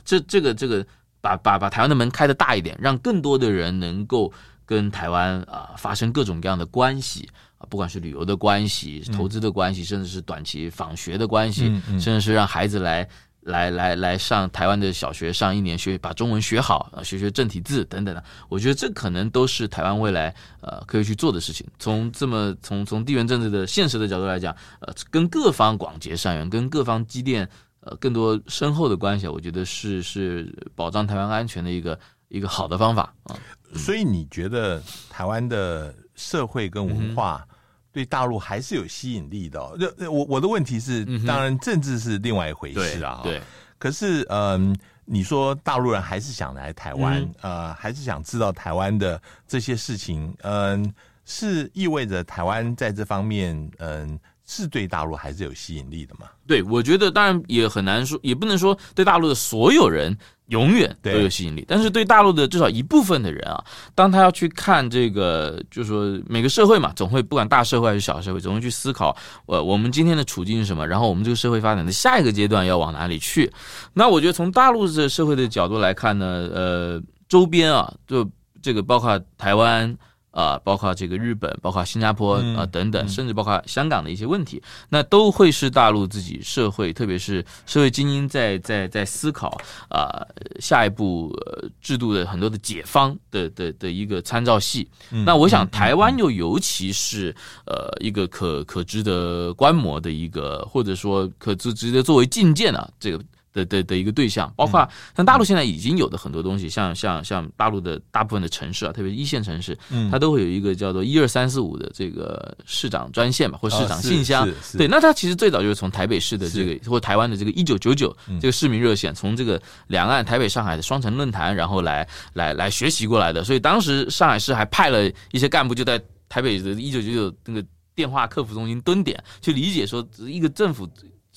[0.04, 0.86] 这这个这个
[1.20, 4.32] 把把把台湾的门开的大一点，让更多的人能够
[4.64, 11.64] 跟台湾啊发生各种各样的关系啊，不管是旅游的关系、投资的关系，甚至是短期访学的关系，
[11.98, 13.08] 甚至是让孩子来。
[13.42, 21.66] 来来来上台湾的小学上一年学把中文学好，啊学学正体字等等的，我觉得这可能都是台湾未来呃可以去做的事情。
[21.78, 27.48] 从这么从从地缘政治的现实的角度来讲，呃，跟各方广结善缘，跟各方积淀
[27.80, 31.98] 呃更多深厚的关系，我觉得是是保障台湾安全的一个
[32.28, 33.38] 一个好的方法啊。
[33.74, 37.46] 所以你觉得台湾的社会跟文化？
[37.90, 39.76] 嗯对大陆还是有吸引力的哦。
[39.96, 43.20] 那我我的问题是，当然政治是另外一回事啊。
[43.24, 43.42] 对。
[43.78, 44.76] 可是，嗯，
[45.06, 50.92] 你说大陆人还是想来台湾，呃，还是想知道台湾的这些事情，嗯，
[51.24, 56.26] 是意味着台湾在这方面，嗯，是对大陆还是有吸引力的嘛？
[56.46, 60.16] 对，我觉得当然也很难说，也不能说对大陆的所有人。
[60.50, 73.48] 永远都有吸引力，但是对大陆的至少一部分的人啊，当他要去看这个，就是说每个社会嘛，总会不管大社会还是小社会，总会去思考，呃，我们今天的处境是什么，然后我们这个社会发展的下一个阶段要往哪里去。
[73.94, 78.28] 那我觉得从大陆的社会的角度来看呢，呃，周边啊，就
[78.60, 79.96] 这个包括台湾。
[80.30, 90.24] 啊，包括这个日本，包括新加坡啊等等，甚至包括香港的一些问题，那都会是大陆自己社会，特别是社会精英在在在思考啊
[90.60, 91.36] 下一步
[91.80, 94.88] 制度的很多的解方的的的一个参照系。
[95.10, 97.34] 那我想台湾又尤其是
[97.66, 103.20] 呃一个可可值得观摩的一个，或者说可值值得作为借鉴啊这个。
[103.52, 109.76] 的的的一个对象，包括像大陆现在已经有的很多东西，像像像大陆的大部分的城市啊，特别是一线城市，
[110.10, 114.48] 它都会有一个叫做一二三四五的这个市长专线吧，或市长信箱。
[114.76, 123.42] 对，那它其实最早就是从台北市的这个或台湾的这个一九九九这个市民热线，从这个两岸台北上海的双城论坛，然后来来来学习过来的。
[123.42, 130.88] 所以当时上海市还派了一些干部就在台北的一九九九那个电话客服中心蹲点，去理解说一个政府。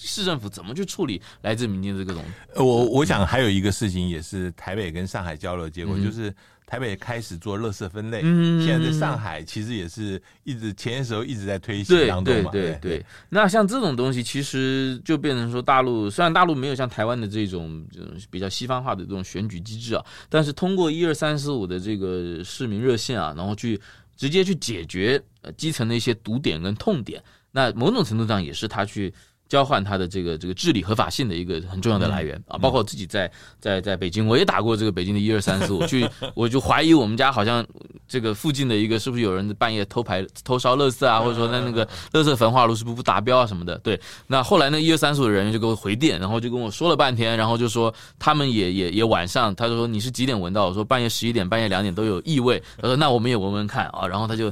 [0.08, 2.60] 市政府怎么去处理来自民间的这个东西？
[2.62, 6.34] 我我想还有一个事情也是台北跟上海交流的结果，嗯、就是
[6.66, 13.06] 台北开始做垃圾分类，嗯，现在在上海其实也是一直前些时候一直在推行当中嘛，对对对，对，对。
[13.30, 23.80] 那像这种东西，其实就变成说，大陆虽然大陆没有像台湾的这种这种比较西方化的这种选举机制啊，但是通过一二三四五的这个市民热线啊，然后去
[24.16, 29.14] 直接去解决呃基层的一些堵点跟痛点，那某种程度上也是他去。
[29.54, 37.64] 交换它的这个这个治理合法性的一个很重要的来源啊，包括我自己在在在北京，我也打过这个北京的一二三四五，去我就怀疑我们家好像
[38.08, 43.78] 这个附近的一个是不是有人半夜偷排偷烧垃圾啊，或者说在那个垃圾焚化炉是不是不达标啊什么的。
[43.84, 50.66] 对，那后来那一二三四五的人就给我回电，然后就跟我说了半天，然后就说他们也也也晚上，他就说你是几点闻到？
[50.66, 52.60] 我说半夜十一点、半夜两点都有异味。
[52.82, 54.52] 他说那我们也闻闻看啊，然后他就。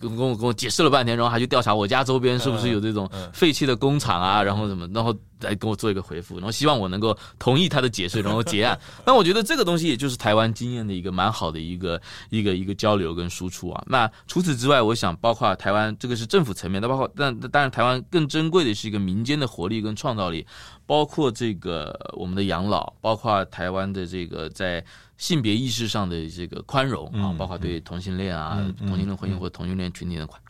[0.00, 8.78] 跟跟我跟我解释了半天，然后还去调查我家周边是不是有这种废弃的工厂啊，然后什么，然后来跟我做一个回复，然后希望我能够同意他的解释，然后结案。
[9.04, 13.84] 那我觉得这个东西也就是台湾经验的一个蛮好的一个一个一个交流跟输出啊。
[13.86, 20.44] 那除此之外，我想包括台湾这个是政府层面的，包括但当然台湾更珍贵的是一个民间的活力跟创造力，
[20.84, 24.84] 包括这个我们的养老，包括台湾的这个在。
[25.16, 30.40] 性别意识上的这个宽容啊，包括对同性恋啊、同性恋婚姻或同性恋群体的宽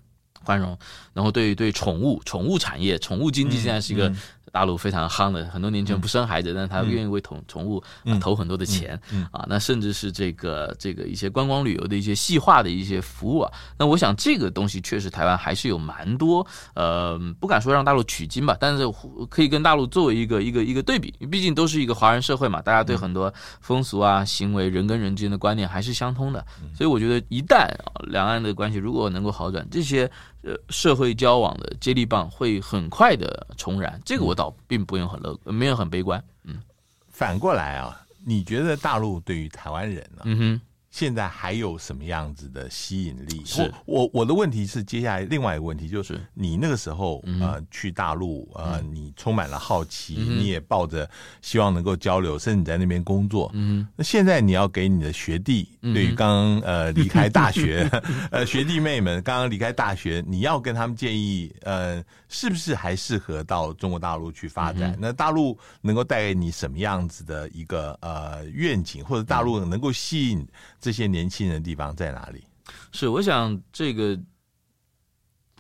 [0.45, 0.79] 宽容，
[1.13, 4.15] 然后对对宠物、宠物产业、宠物经济现在是一个。
[4.57, 7.83] 大陆非常夯的，很多年轻人不生孩子，但是他愿意为宠宠物
[8.19, 8.99] 投很多的钱
[9.31, 9.45] 啊。
[9.47, 13.53] 那甚至是这个这个一些观光旅游的一些细化的一些服务啊。
[13.79, 18.85] 那我想这个东西确实台湾还是有蛮多呃，不敢说让大陆取经吧，但是
[19.29, 26.43] 可以跟大陆作为一个一个一个对比，毕竟都是一个华人社会嘛，大家对很多风俗啊、行为、人跟人之间的观念还是相通的。
[26.75, 27.69] 所以我觉得一旦
[28.05, 30.11] 两岸的关系如果能够好转，这些。
[30.43, 36.23] 呃，社会交往的接力棒会很快的重燃，这个我倒并不用很乐，没有很悲观。
[36.45, 36.63] 嗯，
[37.09, 40.23] 反过来啊，你觉得大陆对于台湾人呢？
[40.25, 40.61] 嗯哼。
[40.97, 43.43] 现在还有什么样子的吸引力？
[43.45, 51.07] 是我我的问题是，接下来另外一个问题就是，你那个时候呃去大陆呃，你充满了好奇，你也抱着
[51.43, 53.51] 希望能够交流，甚至你在那边工作。
[53.53, 57.87] 嗯，那现在你要给你的学弟，对于刚刚呃离开大学
[58.33, 64.97] 呃学弟妹们刚刚离开大学，你要跟他们建议呃，是不是还适合到中国大陆去发展？
[64.99, 70.49] 那大陆能够带给你什么样子的一个呃愿景，或者大陆能够吸引？
[70.87, 72.45] 这些年轻人的地方在哪里？
[72.93, 74.17] 是，我想这个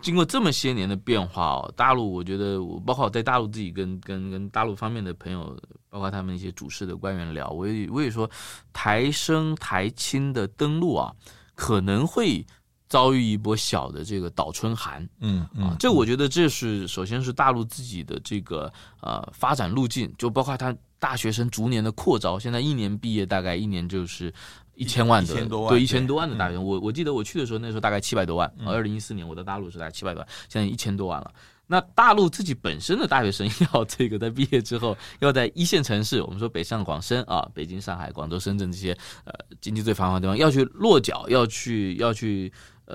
[0.01, 5.61] 经过这么些年的变化哦，大陆我觉得我，包括我在大陆自己跟跟跟大陆方面的朋友，
[5.91, 8.31] 包括他们一些主事的官员聊，我也我也说，
[8.73, 11.13] 台生台青的登陆啊，
[11.57, 12.47] 可能会
[12.89, 15.09] 遭遇一波小的这个倒春寒。
[15.19, 24.33] 嗯啊，这我觉得这是首先是大陆自己的这个呃发展路径，就包括他大学生逐年的扩招，现在一年毕业大概一年就是。
[24.77, 25.35] 一千万的，
[25.69, 28.51] 对一千多万的大学生，我我记得我去的时候，那时候大概七百多万。
[28.65, 31.33] 二零一四年我在大陆是大概七百多万，现在一千多万了。
[31.67, 42.53] 那大陆自己本身的大学生 要这个在毕业之后，要在一线城市，我们说北上广深啊，北京、上海、广州、深圳这些呃经济最繁华的地方，要去落脚，要去要去
[42.85, 42.95] 呃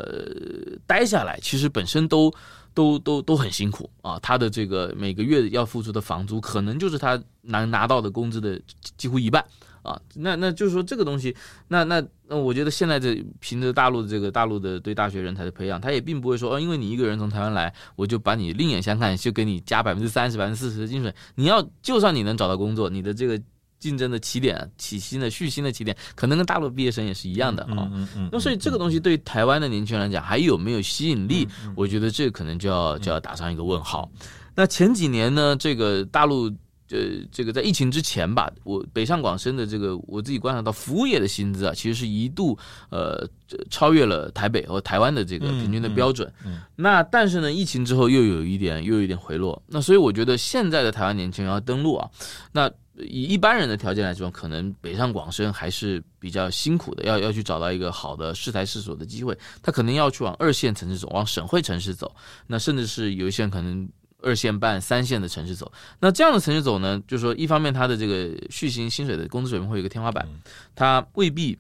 [0.88, 2.34] 待下来，其实本身都
[2.74, 4.17] 都都都很辛苦啊。
[4.20, 8.58] 他的这个每个月要付出的房租，可能就是他能拿到的工资的
[8.96, 9.44] 几乎一半。
[9.84, 11.36] 啊，那那就是说这个东西，
[11.67, 21.13] 那那那我觉得现在这凭着大陆的这个大陆的对大学人才的培养，他也并不会说哦，因为你一个人从台湾来，我就把你另眼相看，就给你加百分之三十、百分之四十的薪水。
[21.36, 23.41] 你要就算你能找到工作，你的这个
[23.80, 27.89] 竞争的起点、起薪的续薪的起点，可能跟大陆毕业生也是一样的啊。
[28.32, 31.48] 那所以这个东西对台湾的年轻人来讲，还有没有吸引力？
[31.76, 34.08] 我觉得这可能就要就要打上一个问号。
[34.54, 36.52] 那前几年呢，这个大陆。
[36.91, 42.58] 呃，这个在疫情之前吧，我北上广深的这个我自己观察到，服务业的薪资啊，其实是一度
[42.89, 43.25] 呃
[43.69, 46.32] 超越了台北和台湾的这个平均的标准。
[46.45, 49.62] 嗯，嗯，那但是呢，疫情之后又有一点又有一点回落。
[49.67, 52.10] 那所以我觉得现在的台湾年轻人要登陆啊，
[52.51, 62.13] 那以一般人的条件来说，可能北上广深还是比较辛苦的，要要去找到一个好的适才适所的机会，他可能要去往二线城市走，往省会城市走，
[62.47, 63.88] 那甚至是有一些人可能。
[64.21, 70.27] 二线半、三线的城市走，那这样的城市走呢，就是说，一方面它的这个续薪薪水的工资水平会有一个天花板，
[70.75, 71.57] 它未必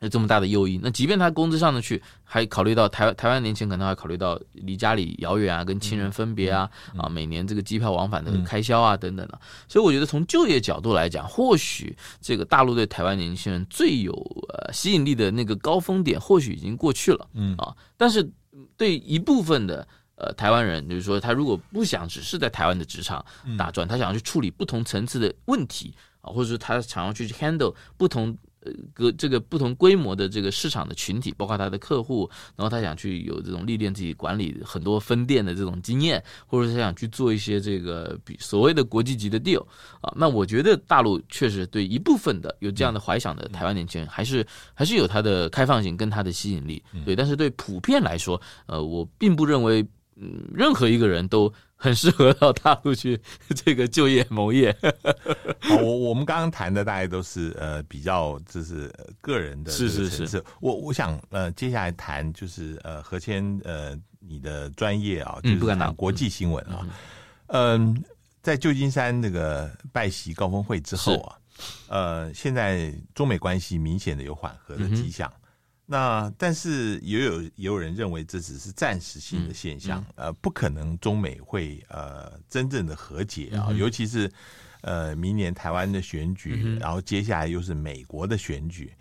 [0.00, 0.80] 有这么大的诱因。
[0.82, 9.40] 那即便他工资上得去，还考虑到台湾台湾年轻人可能还考虑到离家里遥远啊，跟亲人分别啊，啊，每年这个机票往返的开销啊等等的。
[9.68, 14.12] 所以我觉得从就业角度来讲，或许这个大陆对台湾年轻人最有
[14.48, 18.28] 呃吸引力的那个高峰点，或许已经过去了，嗯啊，但是
[18.76, 19.86] 对一部分的。
[20.24, 23.22] 呃，台湾人就是说，他如果不想只是在台湾的职场
[23.58, 39.62] 打转，他想要去处理不同层次的问题啊，或者说他想要去 handle 不同呃个这个不同规模的这个市场的群体，包括他的客户，然后他想去有这种历练自己管理很多分店的这种经验，或者他想去做一些这个比所谓的国际级的 deal
[40.00, 49.86] 啊，那我觉得大陆确实对一部分的有这样的怀想的台湾年轻人，还是还是有它的开放性跟它的吸引力，对，但是对普遍来说，呃，我并不认为。
[50.16, 53.20] 嗯，任何一个人都很适合到大陆去
[53.64, 54.74] 这个就业谋业。
[55.60, 60.44] 好，我我们刚刚谈的大概都是呃比较就是个人的是是是是。
[60.60, 66.86] 我我想呃接下来谈就是呃何谦呃你的专业啊，就是谈国际新闻啊。
[67.48, 68.02] 嗯，
[68.42, 71.36] 在旧金山那个拜习高峰会之后啊，
[71.88, 75.30] 呃，现在中美关系明显的有缓和的迹象。
[75.86, 84.30] 那但是也有也有人认为这只是暂时性的现象，嗯嗯、呃，不可能中美会呃真正的和解啊，嗯、尤其是
[84.80, 88.92] 呃明年台湾的选举，嗯、然后接下来又是美国的选举，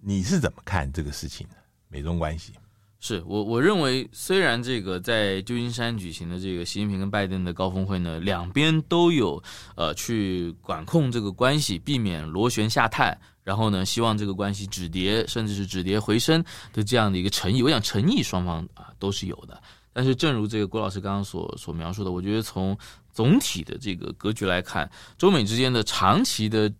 [0.00, 1.56] 你是怎么看这个事情的？
[1.88, 2.52] 美中关系？
[3.00, 9.42] 是我我认为，虽然这个在旧金山举行的这个习近平跟拜登的高峰会呢，两边都有
[9.74, 13.18] 呃去管控这个关系，避免螺旋下探。
[13.44, 19.60] 然后呢，希望这个关系止跌，甚至是止跌回升的这样的一个诚意，我想诚意双方啊都是有的。
[19.92, 22.76] 但是，正如这个郭老师刚刚所所描述的，我觉得从
[23.12, 26.72] 总体的这个格局来看，中美之间的长期的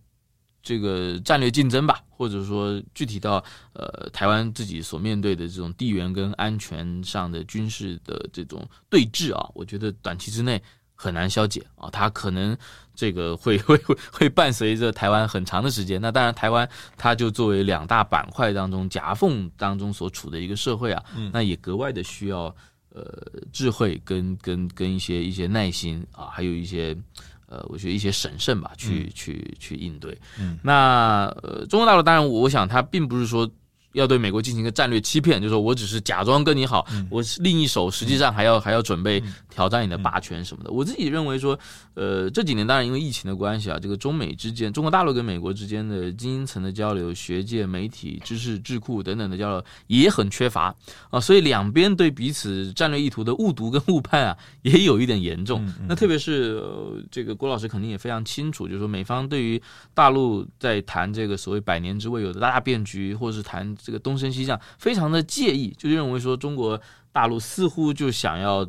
[0.62, 3.44] 这个战略竞争吧，或者说具体到
[3.74, 10.62] 呃台湾自己所面对的这种地缘跟安全上的军事的这种对峙啊，我觉得短期之内。
[11.02, 12.56] 很难消解啊，它可能
[12.94, 16.00] 这个 会会会会伴随着台湾很长的时间。
[16.00, 22.54] 那当然，台湾它就作为两大板块当中夹缝当中所处的一个社会啊，那也格外的需要
[22.94, 23.04] 呃
[23.52, 26.96] 智慧跟跟跟一些一些耐心啊，还有一些
[27.46, 30.16] 呃，我觉得一些审慎吧，去去去应对。
[30.38, 33.50] 嗯，那呃，中国大陆当然，我想它并不是说。
[33.92, 40.70] 要对美国进行一个战略欺骗，就是说我只是假装跟你好，嗯、我另一手实际上还要、嗯、还要准备挑战你的霸权什么的。
[40.70, 41.58] 嗯、我自己认为说，
[41.94, 50.74] 呃，这几年当然因为疫情的关系啊，这个中美之间，中国大陆跟美国之间的精英层的交流、学界、媒体、知识智库等等的交流也很缺乏
[51.10, 55.62] 啊，所以两边对彼此战略意图的误读跟误判啊，也有一点严重。
[55.66, 59.60] 嗯嗯、那特别是、呃、这个郭老师肯定也非常清楚，就是说美方对于
[59.92, 63.76] 大陆在谈这个所谓百年之未有的大变局，或者是谈。
[63.82, 68.68] 这个东升西降非常的介意，就认为说中国大陆似乎就想要呃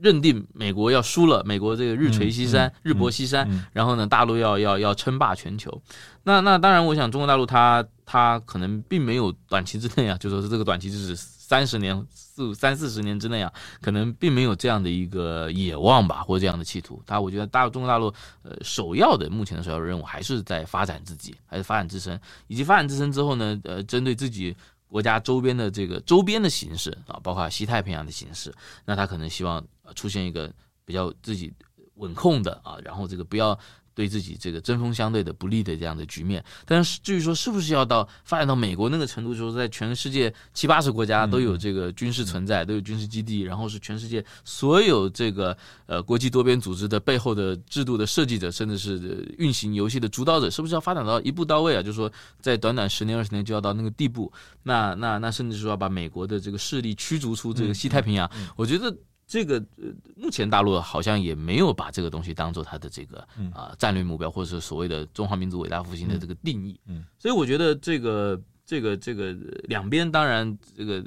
[0.00, 5.82] 认定美国要输了，美国这个日垂西山，日薄西山，嗯嗯、然后呢，大陆要要要称霸全球。
[6.24, 11.14] 那那当然，我想中国大陆它它可能并没有短期之内啊，就说是这个短期就是
[11.52, 17.02] 三十年四三四十年之内啊，可能并没有这样的一个野望吧，或者这样的企图。
[17.06, 18.06] 他我觉得大中国大陆
[18.42, 28.50] 呃首要的目前的首要任务还是在发展自己，还是发展自身，以及发展自身之后呢，呃，针对自己国家周边的这个周边的形势啊，包括西太平洋的形势，
[28.86, 29.62] 那他可能希望
[29.94, 30.50] 出现一个
[30.86, 31.52] 比较自己
[31.96, 33.58] 稳控的啊，然后这个不要。
[33.94, 51.82] 对自己这个针锋相对的不利的这样的局面，但是至于说是不是要到发展到美国那个程度，就是在全世界七八十国家都有这个军事存在，都有军事基地，然后是全世界所有这个呃国际多边组织的背后的制度的设计者，甚至是运行游戏的主导者，是不是要发展到一步到位啊？
[51.82, 58.94] 就是说在短短十年二十年就要到那个地步，那那那甚至说要把美国的这个势力驱逐出这个西太平洋，我觉得。
[59.32, 66.78] 这个呃，目前大陆好像也没有把这个东西当做它的这个啊战略目标，或者是所谓的中华民族伟大复兴的这个定义。
[66.86, 69.32] 嗯，所以我觉得这个这个这个
[69.64, 71.02] 两边当然这个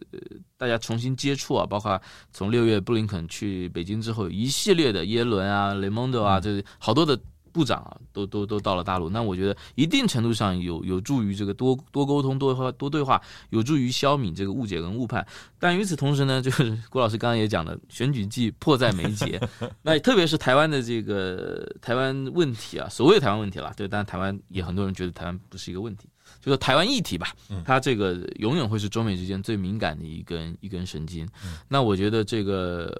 [0.57, 7.15] 大家重新接触啊，包括从六月布林肯去北京之后，一系列的耶伦啊、雷蒙多啊，这好多的。
[7.55, 15.25] 部长啊，都都都到了大陆，那我觉得一定程度上有有助于这个多多沟通、多多对话，有助于消弭这个误解跟误判。
[15.57, 19.39] 但与此同时呢，就是郭老师刚刚也讲了，选举季迫在眉睫，
[19.83, 26.09] 那特别是台湾的这个台湾问题啊，所谓台湾问题了，对，但台湾也很多人觉得台湾不是一个问题，
[26.41, 31.25] 就说台湾议题吧，它这个永远会是中美之间最敏感的一根一根神经。
[31.69, 32.93] 那我觉得这个。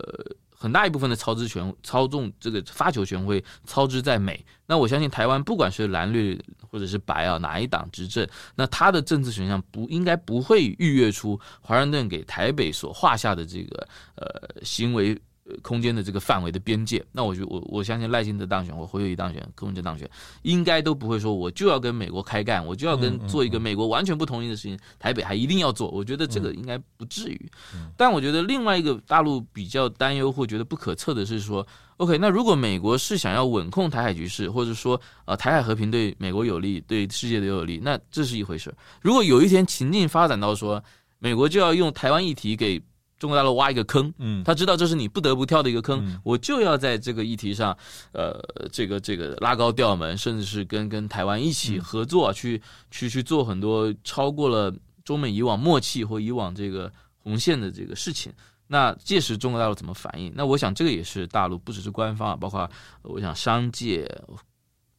[0.57, 4.43] 很大一部分的操之权、操纵这个发球权会操之在美。
[4.65, 6.41] 那我相信台湾不管是蓝绿
[6.71, 15.15] 或者是白啊，哪一党执政，那他的政治选项不应该不会逾越出华盛顿给台北所画下的这个呃行为。
[15.61, 20.09] 空间的这个范围的边界，那我就我我相信赖清德当选或侯友谊当选、柯文哲当选，
[20.41, 25.89] 应该都不会说我就要跟美国开干，我就要跟做一个美国完全不同意的事情，台北还一定要做。
[25.91, 27.51] 我觉得这个应该不至于。
[27.95, 31.65] 但我觉得另外一个大陆比较担忧或觉得不可测的是说
[31.97, 38.73] ，OK，那如果美国是想要稳控台海局势，或者说呃台海和平对美国有利，对世界都有利，那这是一回事。
[39.01, 40.83] 如果有一天情境发展到说
[41.19, 42.81] 美国就要用台湾议题给
[43.17, 47.75] 中国大陆挖一个坑，嗯，他知道这是你不得不跳的一个坑，嗯、我就要在这个议题上，
[48.11, 48.39] 呃，
[48.71, 54.73] 这个这个拉高调门，甚至是跟跟台湾一起合作，嗯、去去去做很多超过了
[55.03, 58.33] 中美以往默契或以往这个红线的这个事情。
[58.67, 60.33] 那届时中国大陆怎么反应？
[60.35, 62.69] 那我想这个也是大陆不只是官方啊，包括
[63.03, 64.05] 我想商界、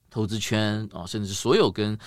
[0.09, 1.99] 投资圈啊，甚至是所有跟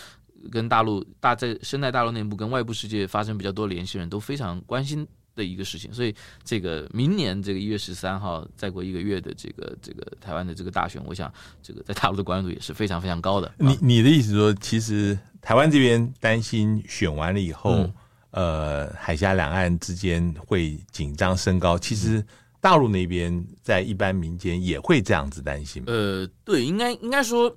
[0.49, 5.05] 跟大陆大在生态大陆内部跟外部世界发生比较多联系人都非常关心。
[5.39, 6.13] 的一个事情，所以
[6.43, 11.33] 这个明年这个一月十三号，再过一个月的这个这个台湾的这个大选，我想
[11.63, 13.51] 这个在大陆的关注度也是非常非常高的。
[13.57, 17.93] 你你的意思说，其实台湾这边担心选完了以后，嗯、
[18.31, 22.23] 呃海峡两岸之间会紧张升高，其实
[22.59, 25.81] 大陆那边在一般民间也会这样子担心。
[25.87, 27.55] 呃，对，应该应该说，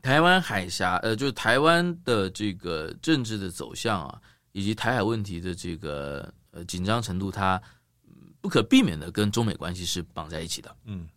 [0.00, 4.20] 台湾海峡呃，就是台湾的这个政治的走向啊，
[4.52, 7.60] 以及台海问题的这个呃紧张程度，它
[8.40, 10.76] 不可避免的跟中美关系是绑在一起的。
[10.84, 11.08] 嗯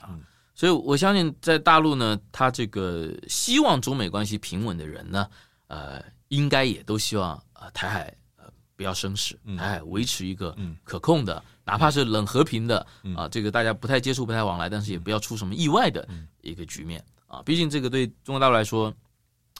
[0.00, 0.18] 啊。
[0.52, 5.26] 所以，我相信在大陆呢，他这个希望中美关系平稳的人呢，
[5.68, 8.44] 呃，应该也都希望呃台海呃
[8.76, 12.86] 不要生事，台海维持一个可控的，哪怕是冷和平的
[13.16, 16.06] 啊，这个大家不太接触、不太往来，但是也不要出什么意外的
[16.42, 17.40] 一个局面啊。
[17.42, 18.92] 毕竟这个对中国大陆来说，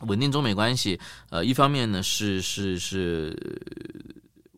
[0.03, 1.01] 稳定中美关系，
[1.31, 3.35] 呃，一方面呢是是是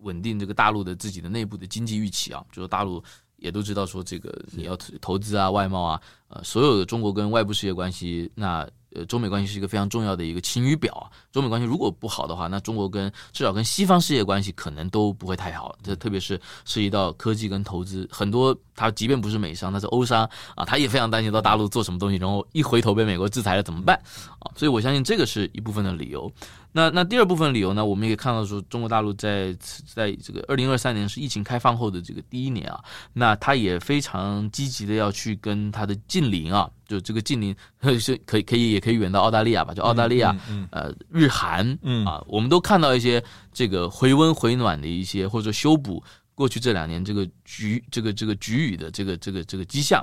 [0.02, 3.02] 稳定这个大陆的自己的内部的经济预期啊，就是大陆。
[3.38, 11.10] 也都知道说这个你要投资啊，外贸啊，呃，所有的中国跟外部世界关系，那呃，中美关系是一个非常重要的一个晴雨表啊。
[11.32, 15.76] 中美关系如果不好的话，那中国跟至少跟西方世界关系可能都不会太好。
[15.82, 20.24] 这特别是涉及到科技跟投资，很多他即便不是美商，他是欧商
[20.54, 24.00] 啊，他也非常担心到大陆做什么东西，然后一回头被美国制裁了怎么办
[24.38, 24.46] 啊？
[24.54, 26.32] 所以我相信这个是一部分的理由。
[26.74, 27.84] 那那第二部分理由呢？
[27.84, 29.54] 我们也看到说，中国大陆在
[29.86, 37.54] 在这个二零二三年是疫情开放后的这个第一年啊，那他也非常积极的要去跟他的近邻啊，就这个近邻
[38.00, 40.34] 是可以可以也可以远到澳大利亚吧，就澳大利亚，
[40.70, 46.02] 呃，日韩，啊，我们都看到一些这个回温回暖的一些或者修补
[46.34, 50.02] 过去这两年这个局这个这个局域的这个这个这个迹象。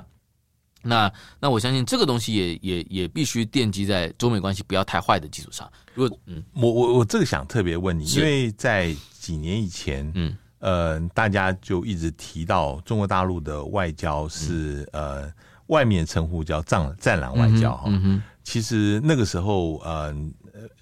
[0.82, 5.70] 那那我相信这个东西也也也必须奠基在中美关系不要太坏的基础上。
[5.94, 10.36] 如果嗯，我我我这个想特别问你，因为在几年以前，嗯。
[10.60, 15.32] 呃，大家就一直提到中国大陆的外交是、嗯、呃，
[15.68, 20.14] 外面称呼叫“战战狼外交”哈、嗯嗯，其实那个时候呃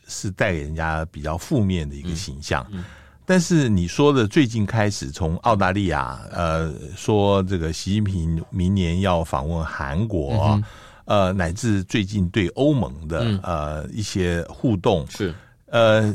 [0.08, 2.66] 是带给人家比较负面的一个形象。
[3.28, 10.64] 但是你说的最近开始从澳大利亚，呃，说这个习近平明年要访问韩国，嗯，
[11.04, 15.34] 呃，乃至最近对欧盟的，嗯、呃一些互动是，
[15.66, 16.10] 呃，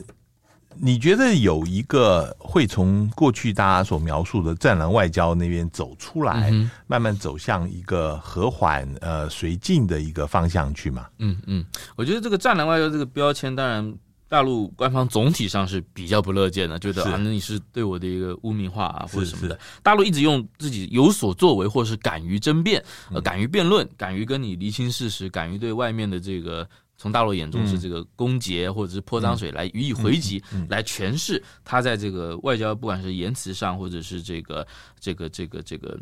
[0.75, 11.05] 你觉得有一个会从过去大家所描述的战狼外交那边走出来，嗯，慢慢走向一个和缓呃随进的一个方向去吗？
[11.19, 11.63] 嗯嗯，
[11.95, 13.93] 我觉得这个战狼外交这个标签当然。
[14.33, 19.59] 大陆官方总体上是比较不乐见的，觉得啊，那你是对我的一个污名化啊，或者什么的。
[19.83, 26.67] 大陆一直用自己有所作为，或是敢于争辩，呃，敢于辩论，敢于跟你厘清事实，敢于对外面的这个
[26.97, 34.65] 从大陆眼中是这个攻訐或者是泼脏水来予以回击，来诠释他在这个外交不管是言辞上，或者是这个
[34.99, 35.95] 这个这个这个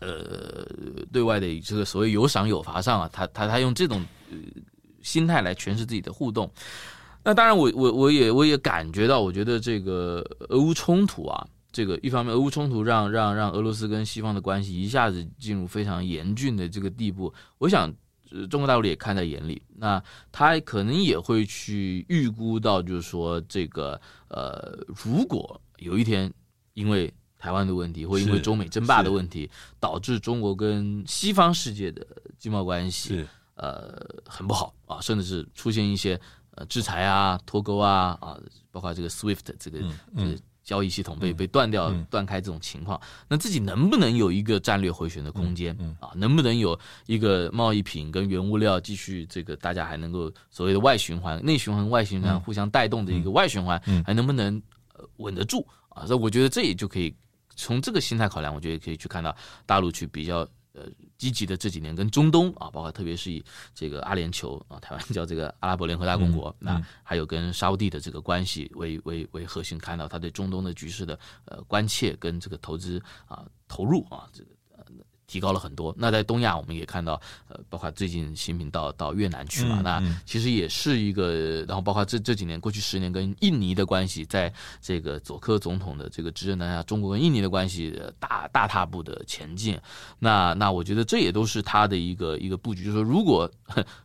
[0.00, 0.64] 呃
[1.12, 4.00] 对外的这个所谓有赏有罚上啊，他他他用这种
[5.02, 6.48] 心态来诠释自己的互动。
[7.28, 17.30] 那当然我，我我我也我也感觉到，我觉得这个俄乌冲突啊，这个一方面，俄乌冲突让让让俄罗斯跟西方的关系一下子进入非常严峻的这个地步。
[17.58, 17.94] 我想，
[18.48, 20.02] 中国大陆也看在眼里，那
[20.32, 26.32] 他可能也会去预估到，就是说，这个呃，如果有一天
[26.72, 32.06] 因为台湾的问题，或因为中美争霸的问题，导致中国跟西方世界的
[32.38, 33.22] 经贸关系
[33.54, 36.18] 呃很不好啊，甚至是出现一些。
[36.58, 38.36] 呃，制裁啊，脱钩啊，啊，
[38.72, 46.10] 包括这个 SWIFT 这个、嗯、这个交易系统被、嗯、被断掉、嗯、断开这种情况，那自己能不能有一个战略回旋的空间、啊？
[46.16, 54.60] 能不能有一个贸易品跟原物料继续这个大家还能够所谓的外循环、内循环、外循环互相带动的一个外循环，还能不能
[55.18, 56.04] 稳得住啊？
[56.06, 57.14] 所以我觉得这也就可以
[57.54, 59.32] 从这个心态考量，我觉得可以去看到
[59.64, 60.44] 大陆去比较。
[60.78, 74.50] 呃，积极的这几年跟中东啊，包括特别是以这个阿联酋啊，台湾叫这个阿拉伯联合大公国，那、嗯嗯、还有跟沙乌地的这个关系为为为核心，看到他对中东的局势的呃关切跟这个投资啊投入啊这个。
[75.28, 75.94] 提高了很多。
[75.96, 81.64] 那在东亚，我们也看到，呃，包括最近习近平到到越南去嘛，那其实也是一个。
[81.68, 89.78] 然后包括这这几年，过去十年跟印尼的关系，在这个佐科总统的这个执政当下，中国跟印尼的关系大大踏步的前进。
[90.18, 93.50] 那那我觉得这也都是他的一个一个布局，就是说，如果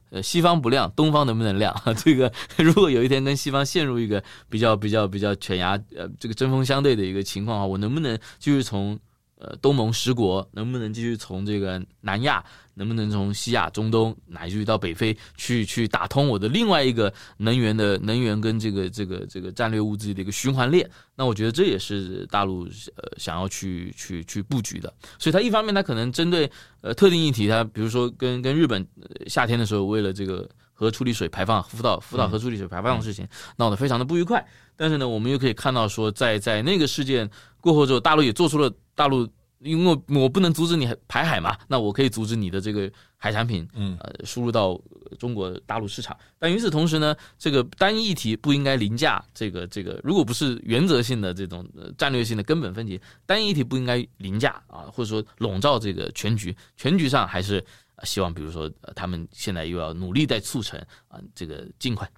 [0.09, 1.73] 呃西方不亮，东方能不能亮？
[2.03, 8.99] 这个如果有一天跟西方陷入一个比较比较比较犬牙呃这个针锋相对的一个情况啊，我能不能就是从。
[9.43, 12.41] 呃，东盟十国能不能继续从这个南亚，
[12.75, 20.89] 能不能从西亚、中东，乃至于到北非去去打通我的另外一个能源的能源跟这个这个这个战略物资的一个循环链？
[21.17, 22.63] 那我觉得这也是大陆
[22.95, 24.93] 呃想要去去去布局的。
[25.19, 28.87] 所以，他一方面他可能针对呃特定议题，他比如说跟跟日本
[29.27, 30.49] 夏天的时候为了这个。
[30.83, 34.45] 核处理水排放福岛福岛核处理水排放的事情闹得非常的不愉快。
[34.75, 37.29] 但是呢，我们又可以看到说，在在那个事件
[37.61, 39.27] 过后之后，大陆也做出了大陆。
[39.59, 44.77] 因为我我不能阻止你排海嘛，那我可以阻止你的这个海产品，嗯，呃，输入到
[45.17, 46.17] 中国大陆市场。
[46.37, 51.65] 但与此同时呢，这个单一议题不应该凌驾这个这个，如果不是原则性的这种
[51.97, 56.53] 战略性的根本分歧，单一议题不应该凌驾啊，或者说笼罩这个全局。
[56.75, 57.65] 全局上还是
[58.03, 62.09] 希望，比如说他们现在又要努力在促成啊，这个尽快。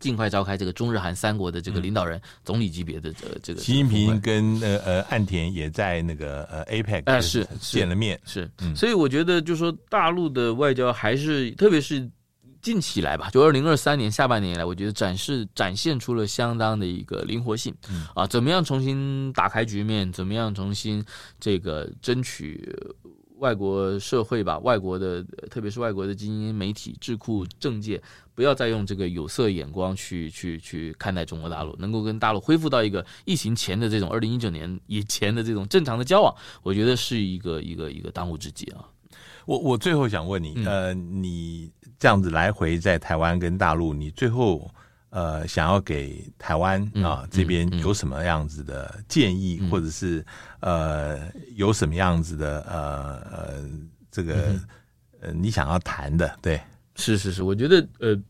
[0.00, 3.60] 尽快召开这个中日韩三国的这个领导人、总理级别的这这个。
[3.60, 12.10] 习近平跟呃呃岸田也在那个呃是见了面是，所以我觉得就是说大陆的外交还是特别是
[12.60, 17.72] 近期来吧，就二零二三年下半年以来，我觉得展示展现出了相当的一个灵活性
[18.16, 21.04] 啊，怎么样重新打开局面，怎么样重新
[21.38, 22.68] 这个争取。
[23.38, 28.00] 外国社会吧，外国的，特别是外国的精英媒体、智库、政界，
[28.34, 38.88] 不要再用这个有色眼光去去去看待中国大陆，能够跟大陆恢复到一个疫情前的这种二零一九年以前的这种正常的交往，我觉得是一个一个一个当务之急啊。
[39.46, 44.70] 我我最后想问你，嗯、呃，你这样子来回在台湾跟大陆，你最后。
[45.14, 50.26] 呃，想要给台湾啊、呃、这边有什么样子的建议，或者是
[50.58, 53.70] 呃有什么样子的呃呃
[54.10, 54.58] 这个
[55.20, 56.36] 呃你想要谈的？
[56.42, 56.60] 对，
[56.96, 58.20] 是是是，我觉得呃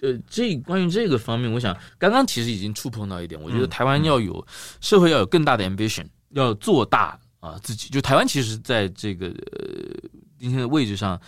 [0.00, 4.46] 呃这关于这个方面，我想刚刚其实已经触碰到一点，我觉得台湾要有、嗯、
[4.80, 7.88] 社会要有更大的 ambition，要做大啊自己。
[7.88, 11.20] 就台湾其实在这个呃今天的位置上，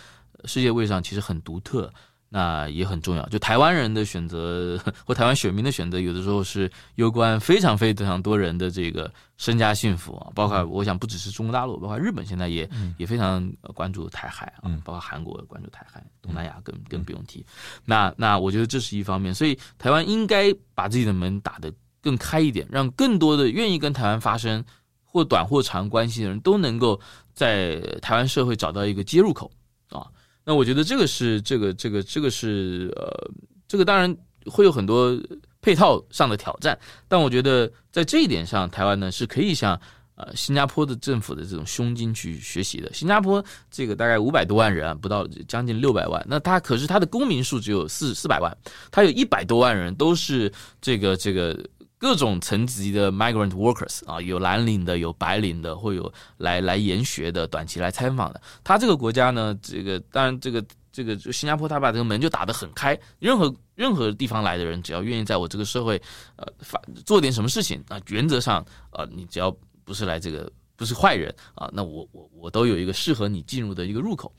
[0.43, 1.89] 世界位置上其实很独特。
[2.29, 10.31] 那也很重要，就台湾人的选择或台湾选民的选择，有的时候是攸关非常非常多人的这个身家幸福啊。
[10.35, 17.45] 包括我想，不只是中国大陆，包括日本现在也、嗯、也非常关注台海啊，包括韩国关注台海，东南亚更更不用提。
[17.85, 21.71] 那那我觉得这是一方面，所以台湾应该把自己的门打得
[22.01, 24.61] 更开一点，让更多的愿意跟台湾发生
[25.03, 26.99] 或短或长关系的人都能够
[27.33, 29.64] 在台湾社会找到一个接入口啊。
[30.45, 33.31] 那我觉得这个是这个这个这个是呃，
[33.67, 34.15] 这个当然
[34.45, 35.19] 会有很多
[35.61, 36.77] 配套上的挑战，
[37.07, 39.79] 但我觉得在这一点上，台湾呢是可以向
[40.15, 42.93] 呃新加坡的政府的这种胸襟去学习的。
[42.93, 48.55] 新加坡这个大概五百多万人，不到将近六百万，那他可是他的公民数只有四四百万，
[48.91, 51.59] 他有一百多万人都是这个这个。
[51.97, 58.41] 各种层级的 migrant workers 啊，有蓝领的，有白领的，会有来来研学的，短期来参访的。
[58.63, 66.01] 他这个国家呢，这个当然这个这个新加坡，他把这个门就打得很开，任何任何地方来的人，只要愿意在我这个社会，
[66.35, 74.31] 呃，发做点什么事情啊，原则上啊，你只要不是来这个不是坏人啊，那我我我都有一个适合你进入的一个入口。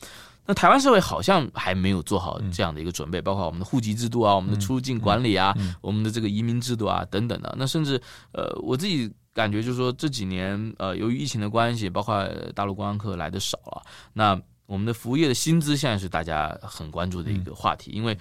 [0.46, 7.54] 那台湾社会好像还没有做好这样的一个准备，包括我们的户籍制度啊，我们的出入境管理啊，我们的这个移民制度啊等等的。
[7.58, 8.00] 那甚至
[8.32, 12.24] 呃，我自己感觉就是说这几年呃，由于疫情的关系，包括
[12.54, 13.82] 大陆观光客来的少了，
[14.12, 18.16] 那我们的服务业的薪资现在是大家很关注的一个话题，因为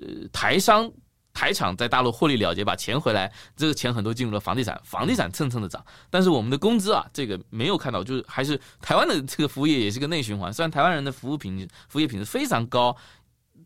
[0.00, 0.90] 呃，台商。
[1.36, 5.84] 台厂在大陆获利了结，把钱回来，这个钱很多进入了房地产，房地产蹭蹭的涨。
[6.08, 10.50] 但是我们的工资啊，这个没有看到，就是还是台湾的这个服务业也是个内循环。
[10.50, 12.96] 虽然台湾人的服务品、服务业品质非常高，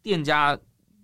[0.03, 0.59] 店家、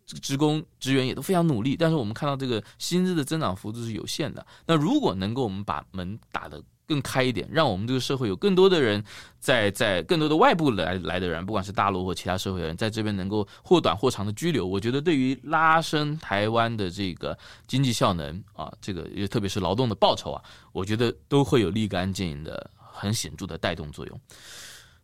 [0.06, 4.44] 职工、职员也都非常努力，但是我们看到这个薪资的增长幅度是有限的。
[4.66, 9.02] 那如果能够我们把门打得更开一点，让我们这个社会有更多的人
[9.40, 24.20] 在在更多的外部来来的人，不管是大陆或其他社会的人，在这边能够或短或长的居留，我觉得对于拉升台湾的这个经济效能啊，这个也特别是劳动的报酬啊，我觉得都会有立竿见影的很显著的带动作用。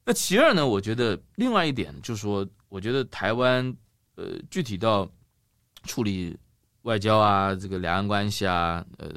[0.04, 3.76] 那其二呢，我觉得另外一点就是说，我觉得台湾
[4.14, 5.08] 呃具体到
[5.82, 6.38] 处理
[6.82, 9.08] 外交啊，这个两岸关系啊，呃。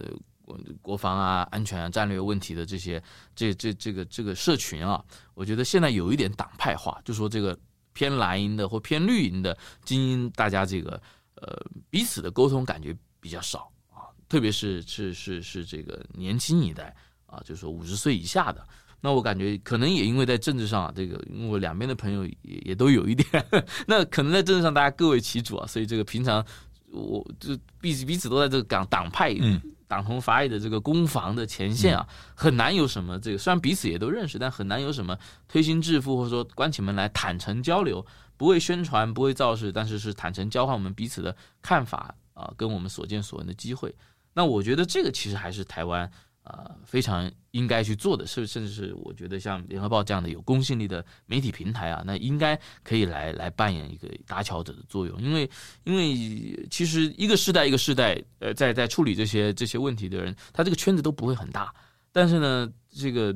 [0.82, 3.02] 国防啊、安全啊、战略问题的这些，
[3.36, 7.58] 这这这个这个社群啊，我觉得现在有一点党派化，就说这个
[7.94, 11.02] 偏蓝营的或偏绿营的精英，大家这个
[11.36, 11.58] 呃
[11.90, 18.64] 彼此的沟通感觉比较少啊，特别是是是是这个年轻一代啊，就是说五十岁以下的，
[19.02, 23.46] 那我感觉可能也因为在政治上啊，这个因为两边的朋友也也都有一点，
[23.88, 26.46] 那可能在政治上大家各为其主啊，所以这个平常
[26.92, 29.60] 我就彼此彼此都在这个党党派嗯。
[29.88, 35.18] 党同伐异的这个攻防的前线啊，很难有什么这个，虽然彼此也都认识，但很难有什么
[35.48, 38.06] 推心置腹或者说关起门来坦诚交流，
[38.38, 43.96] 不会宣传，不会造势，但是是坦诚交换我们彼此的看法啊，跟我们所见所闻的机会。
[44.34, 46.12] 那我觉得这个其实还是台湾
[46.46, 55.50] 呃非常应该去做的，甚甚至是我觉得像联合报这样的有公信力的媒体平台啊，那应该可以来来扮演一个搭桥者的作用，因为
[55.84, 61.74] 因为其实一个时代一个时代，呃，在在处理这些这些问题的人，他这个圈子都不会很大，
[62.12, 63.36] 但是呢，这个。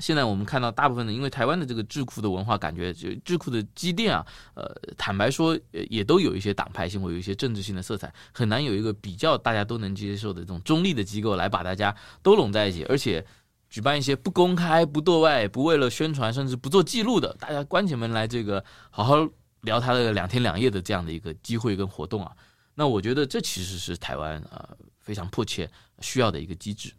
[0.00, 13.24] 现在我们看到大部分的，因为台湾的这个智库的文化，感觉就智库的积淀啊，呃，坦白说，也都有一些党派性或有一些政治性的色彩，很难有一个比较大家都能接受的这种中立的机构来把大家都拢在一起，而且
[13.68, 19.28] 举办一些不公开、不对外、不为了宣传，甚至不做记录的，大家关起门来这个好好
[19.60, 22.32] 聊他的两天两夜的这样的一个机会跟活动啊，
[22.74, 24.68] 那我觉得这其实是台湾啊
[25.00, 25.70] 非常迫切
[26.00, 26.90] 需要的一个机制。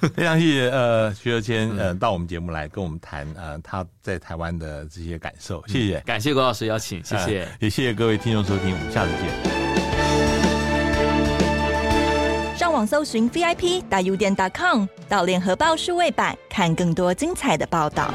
[0.14, 9.28] 非常谢谢呃徐若谦呃到我们节目来跟我们谈呃他在台湾的这些感受，谢谢，感谢郭老师邀请，谢谢，呃、也谢谢各位听众收听，我们下次见。
[12.56, 18.12] 上网搜寻 VIP 大 U 点 .com 到联合报数位版看更多精彩的报道。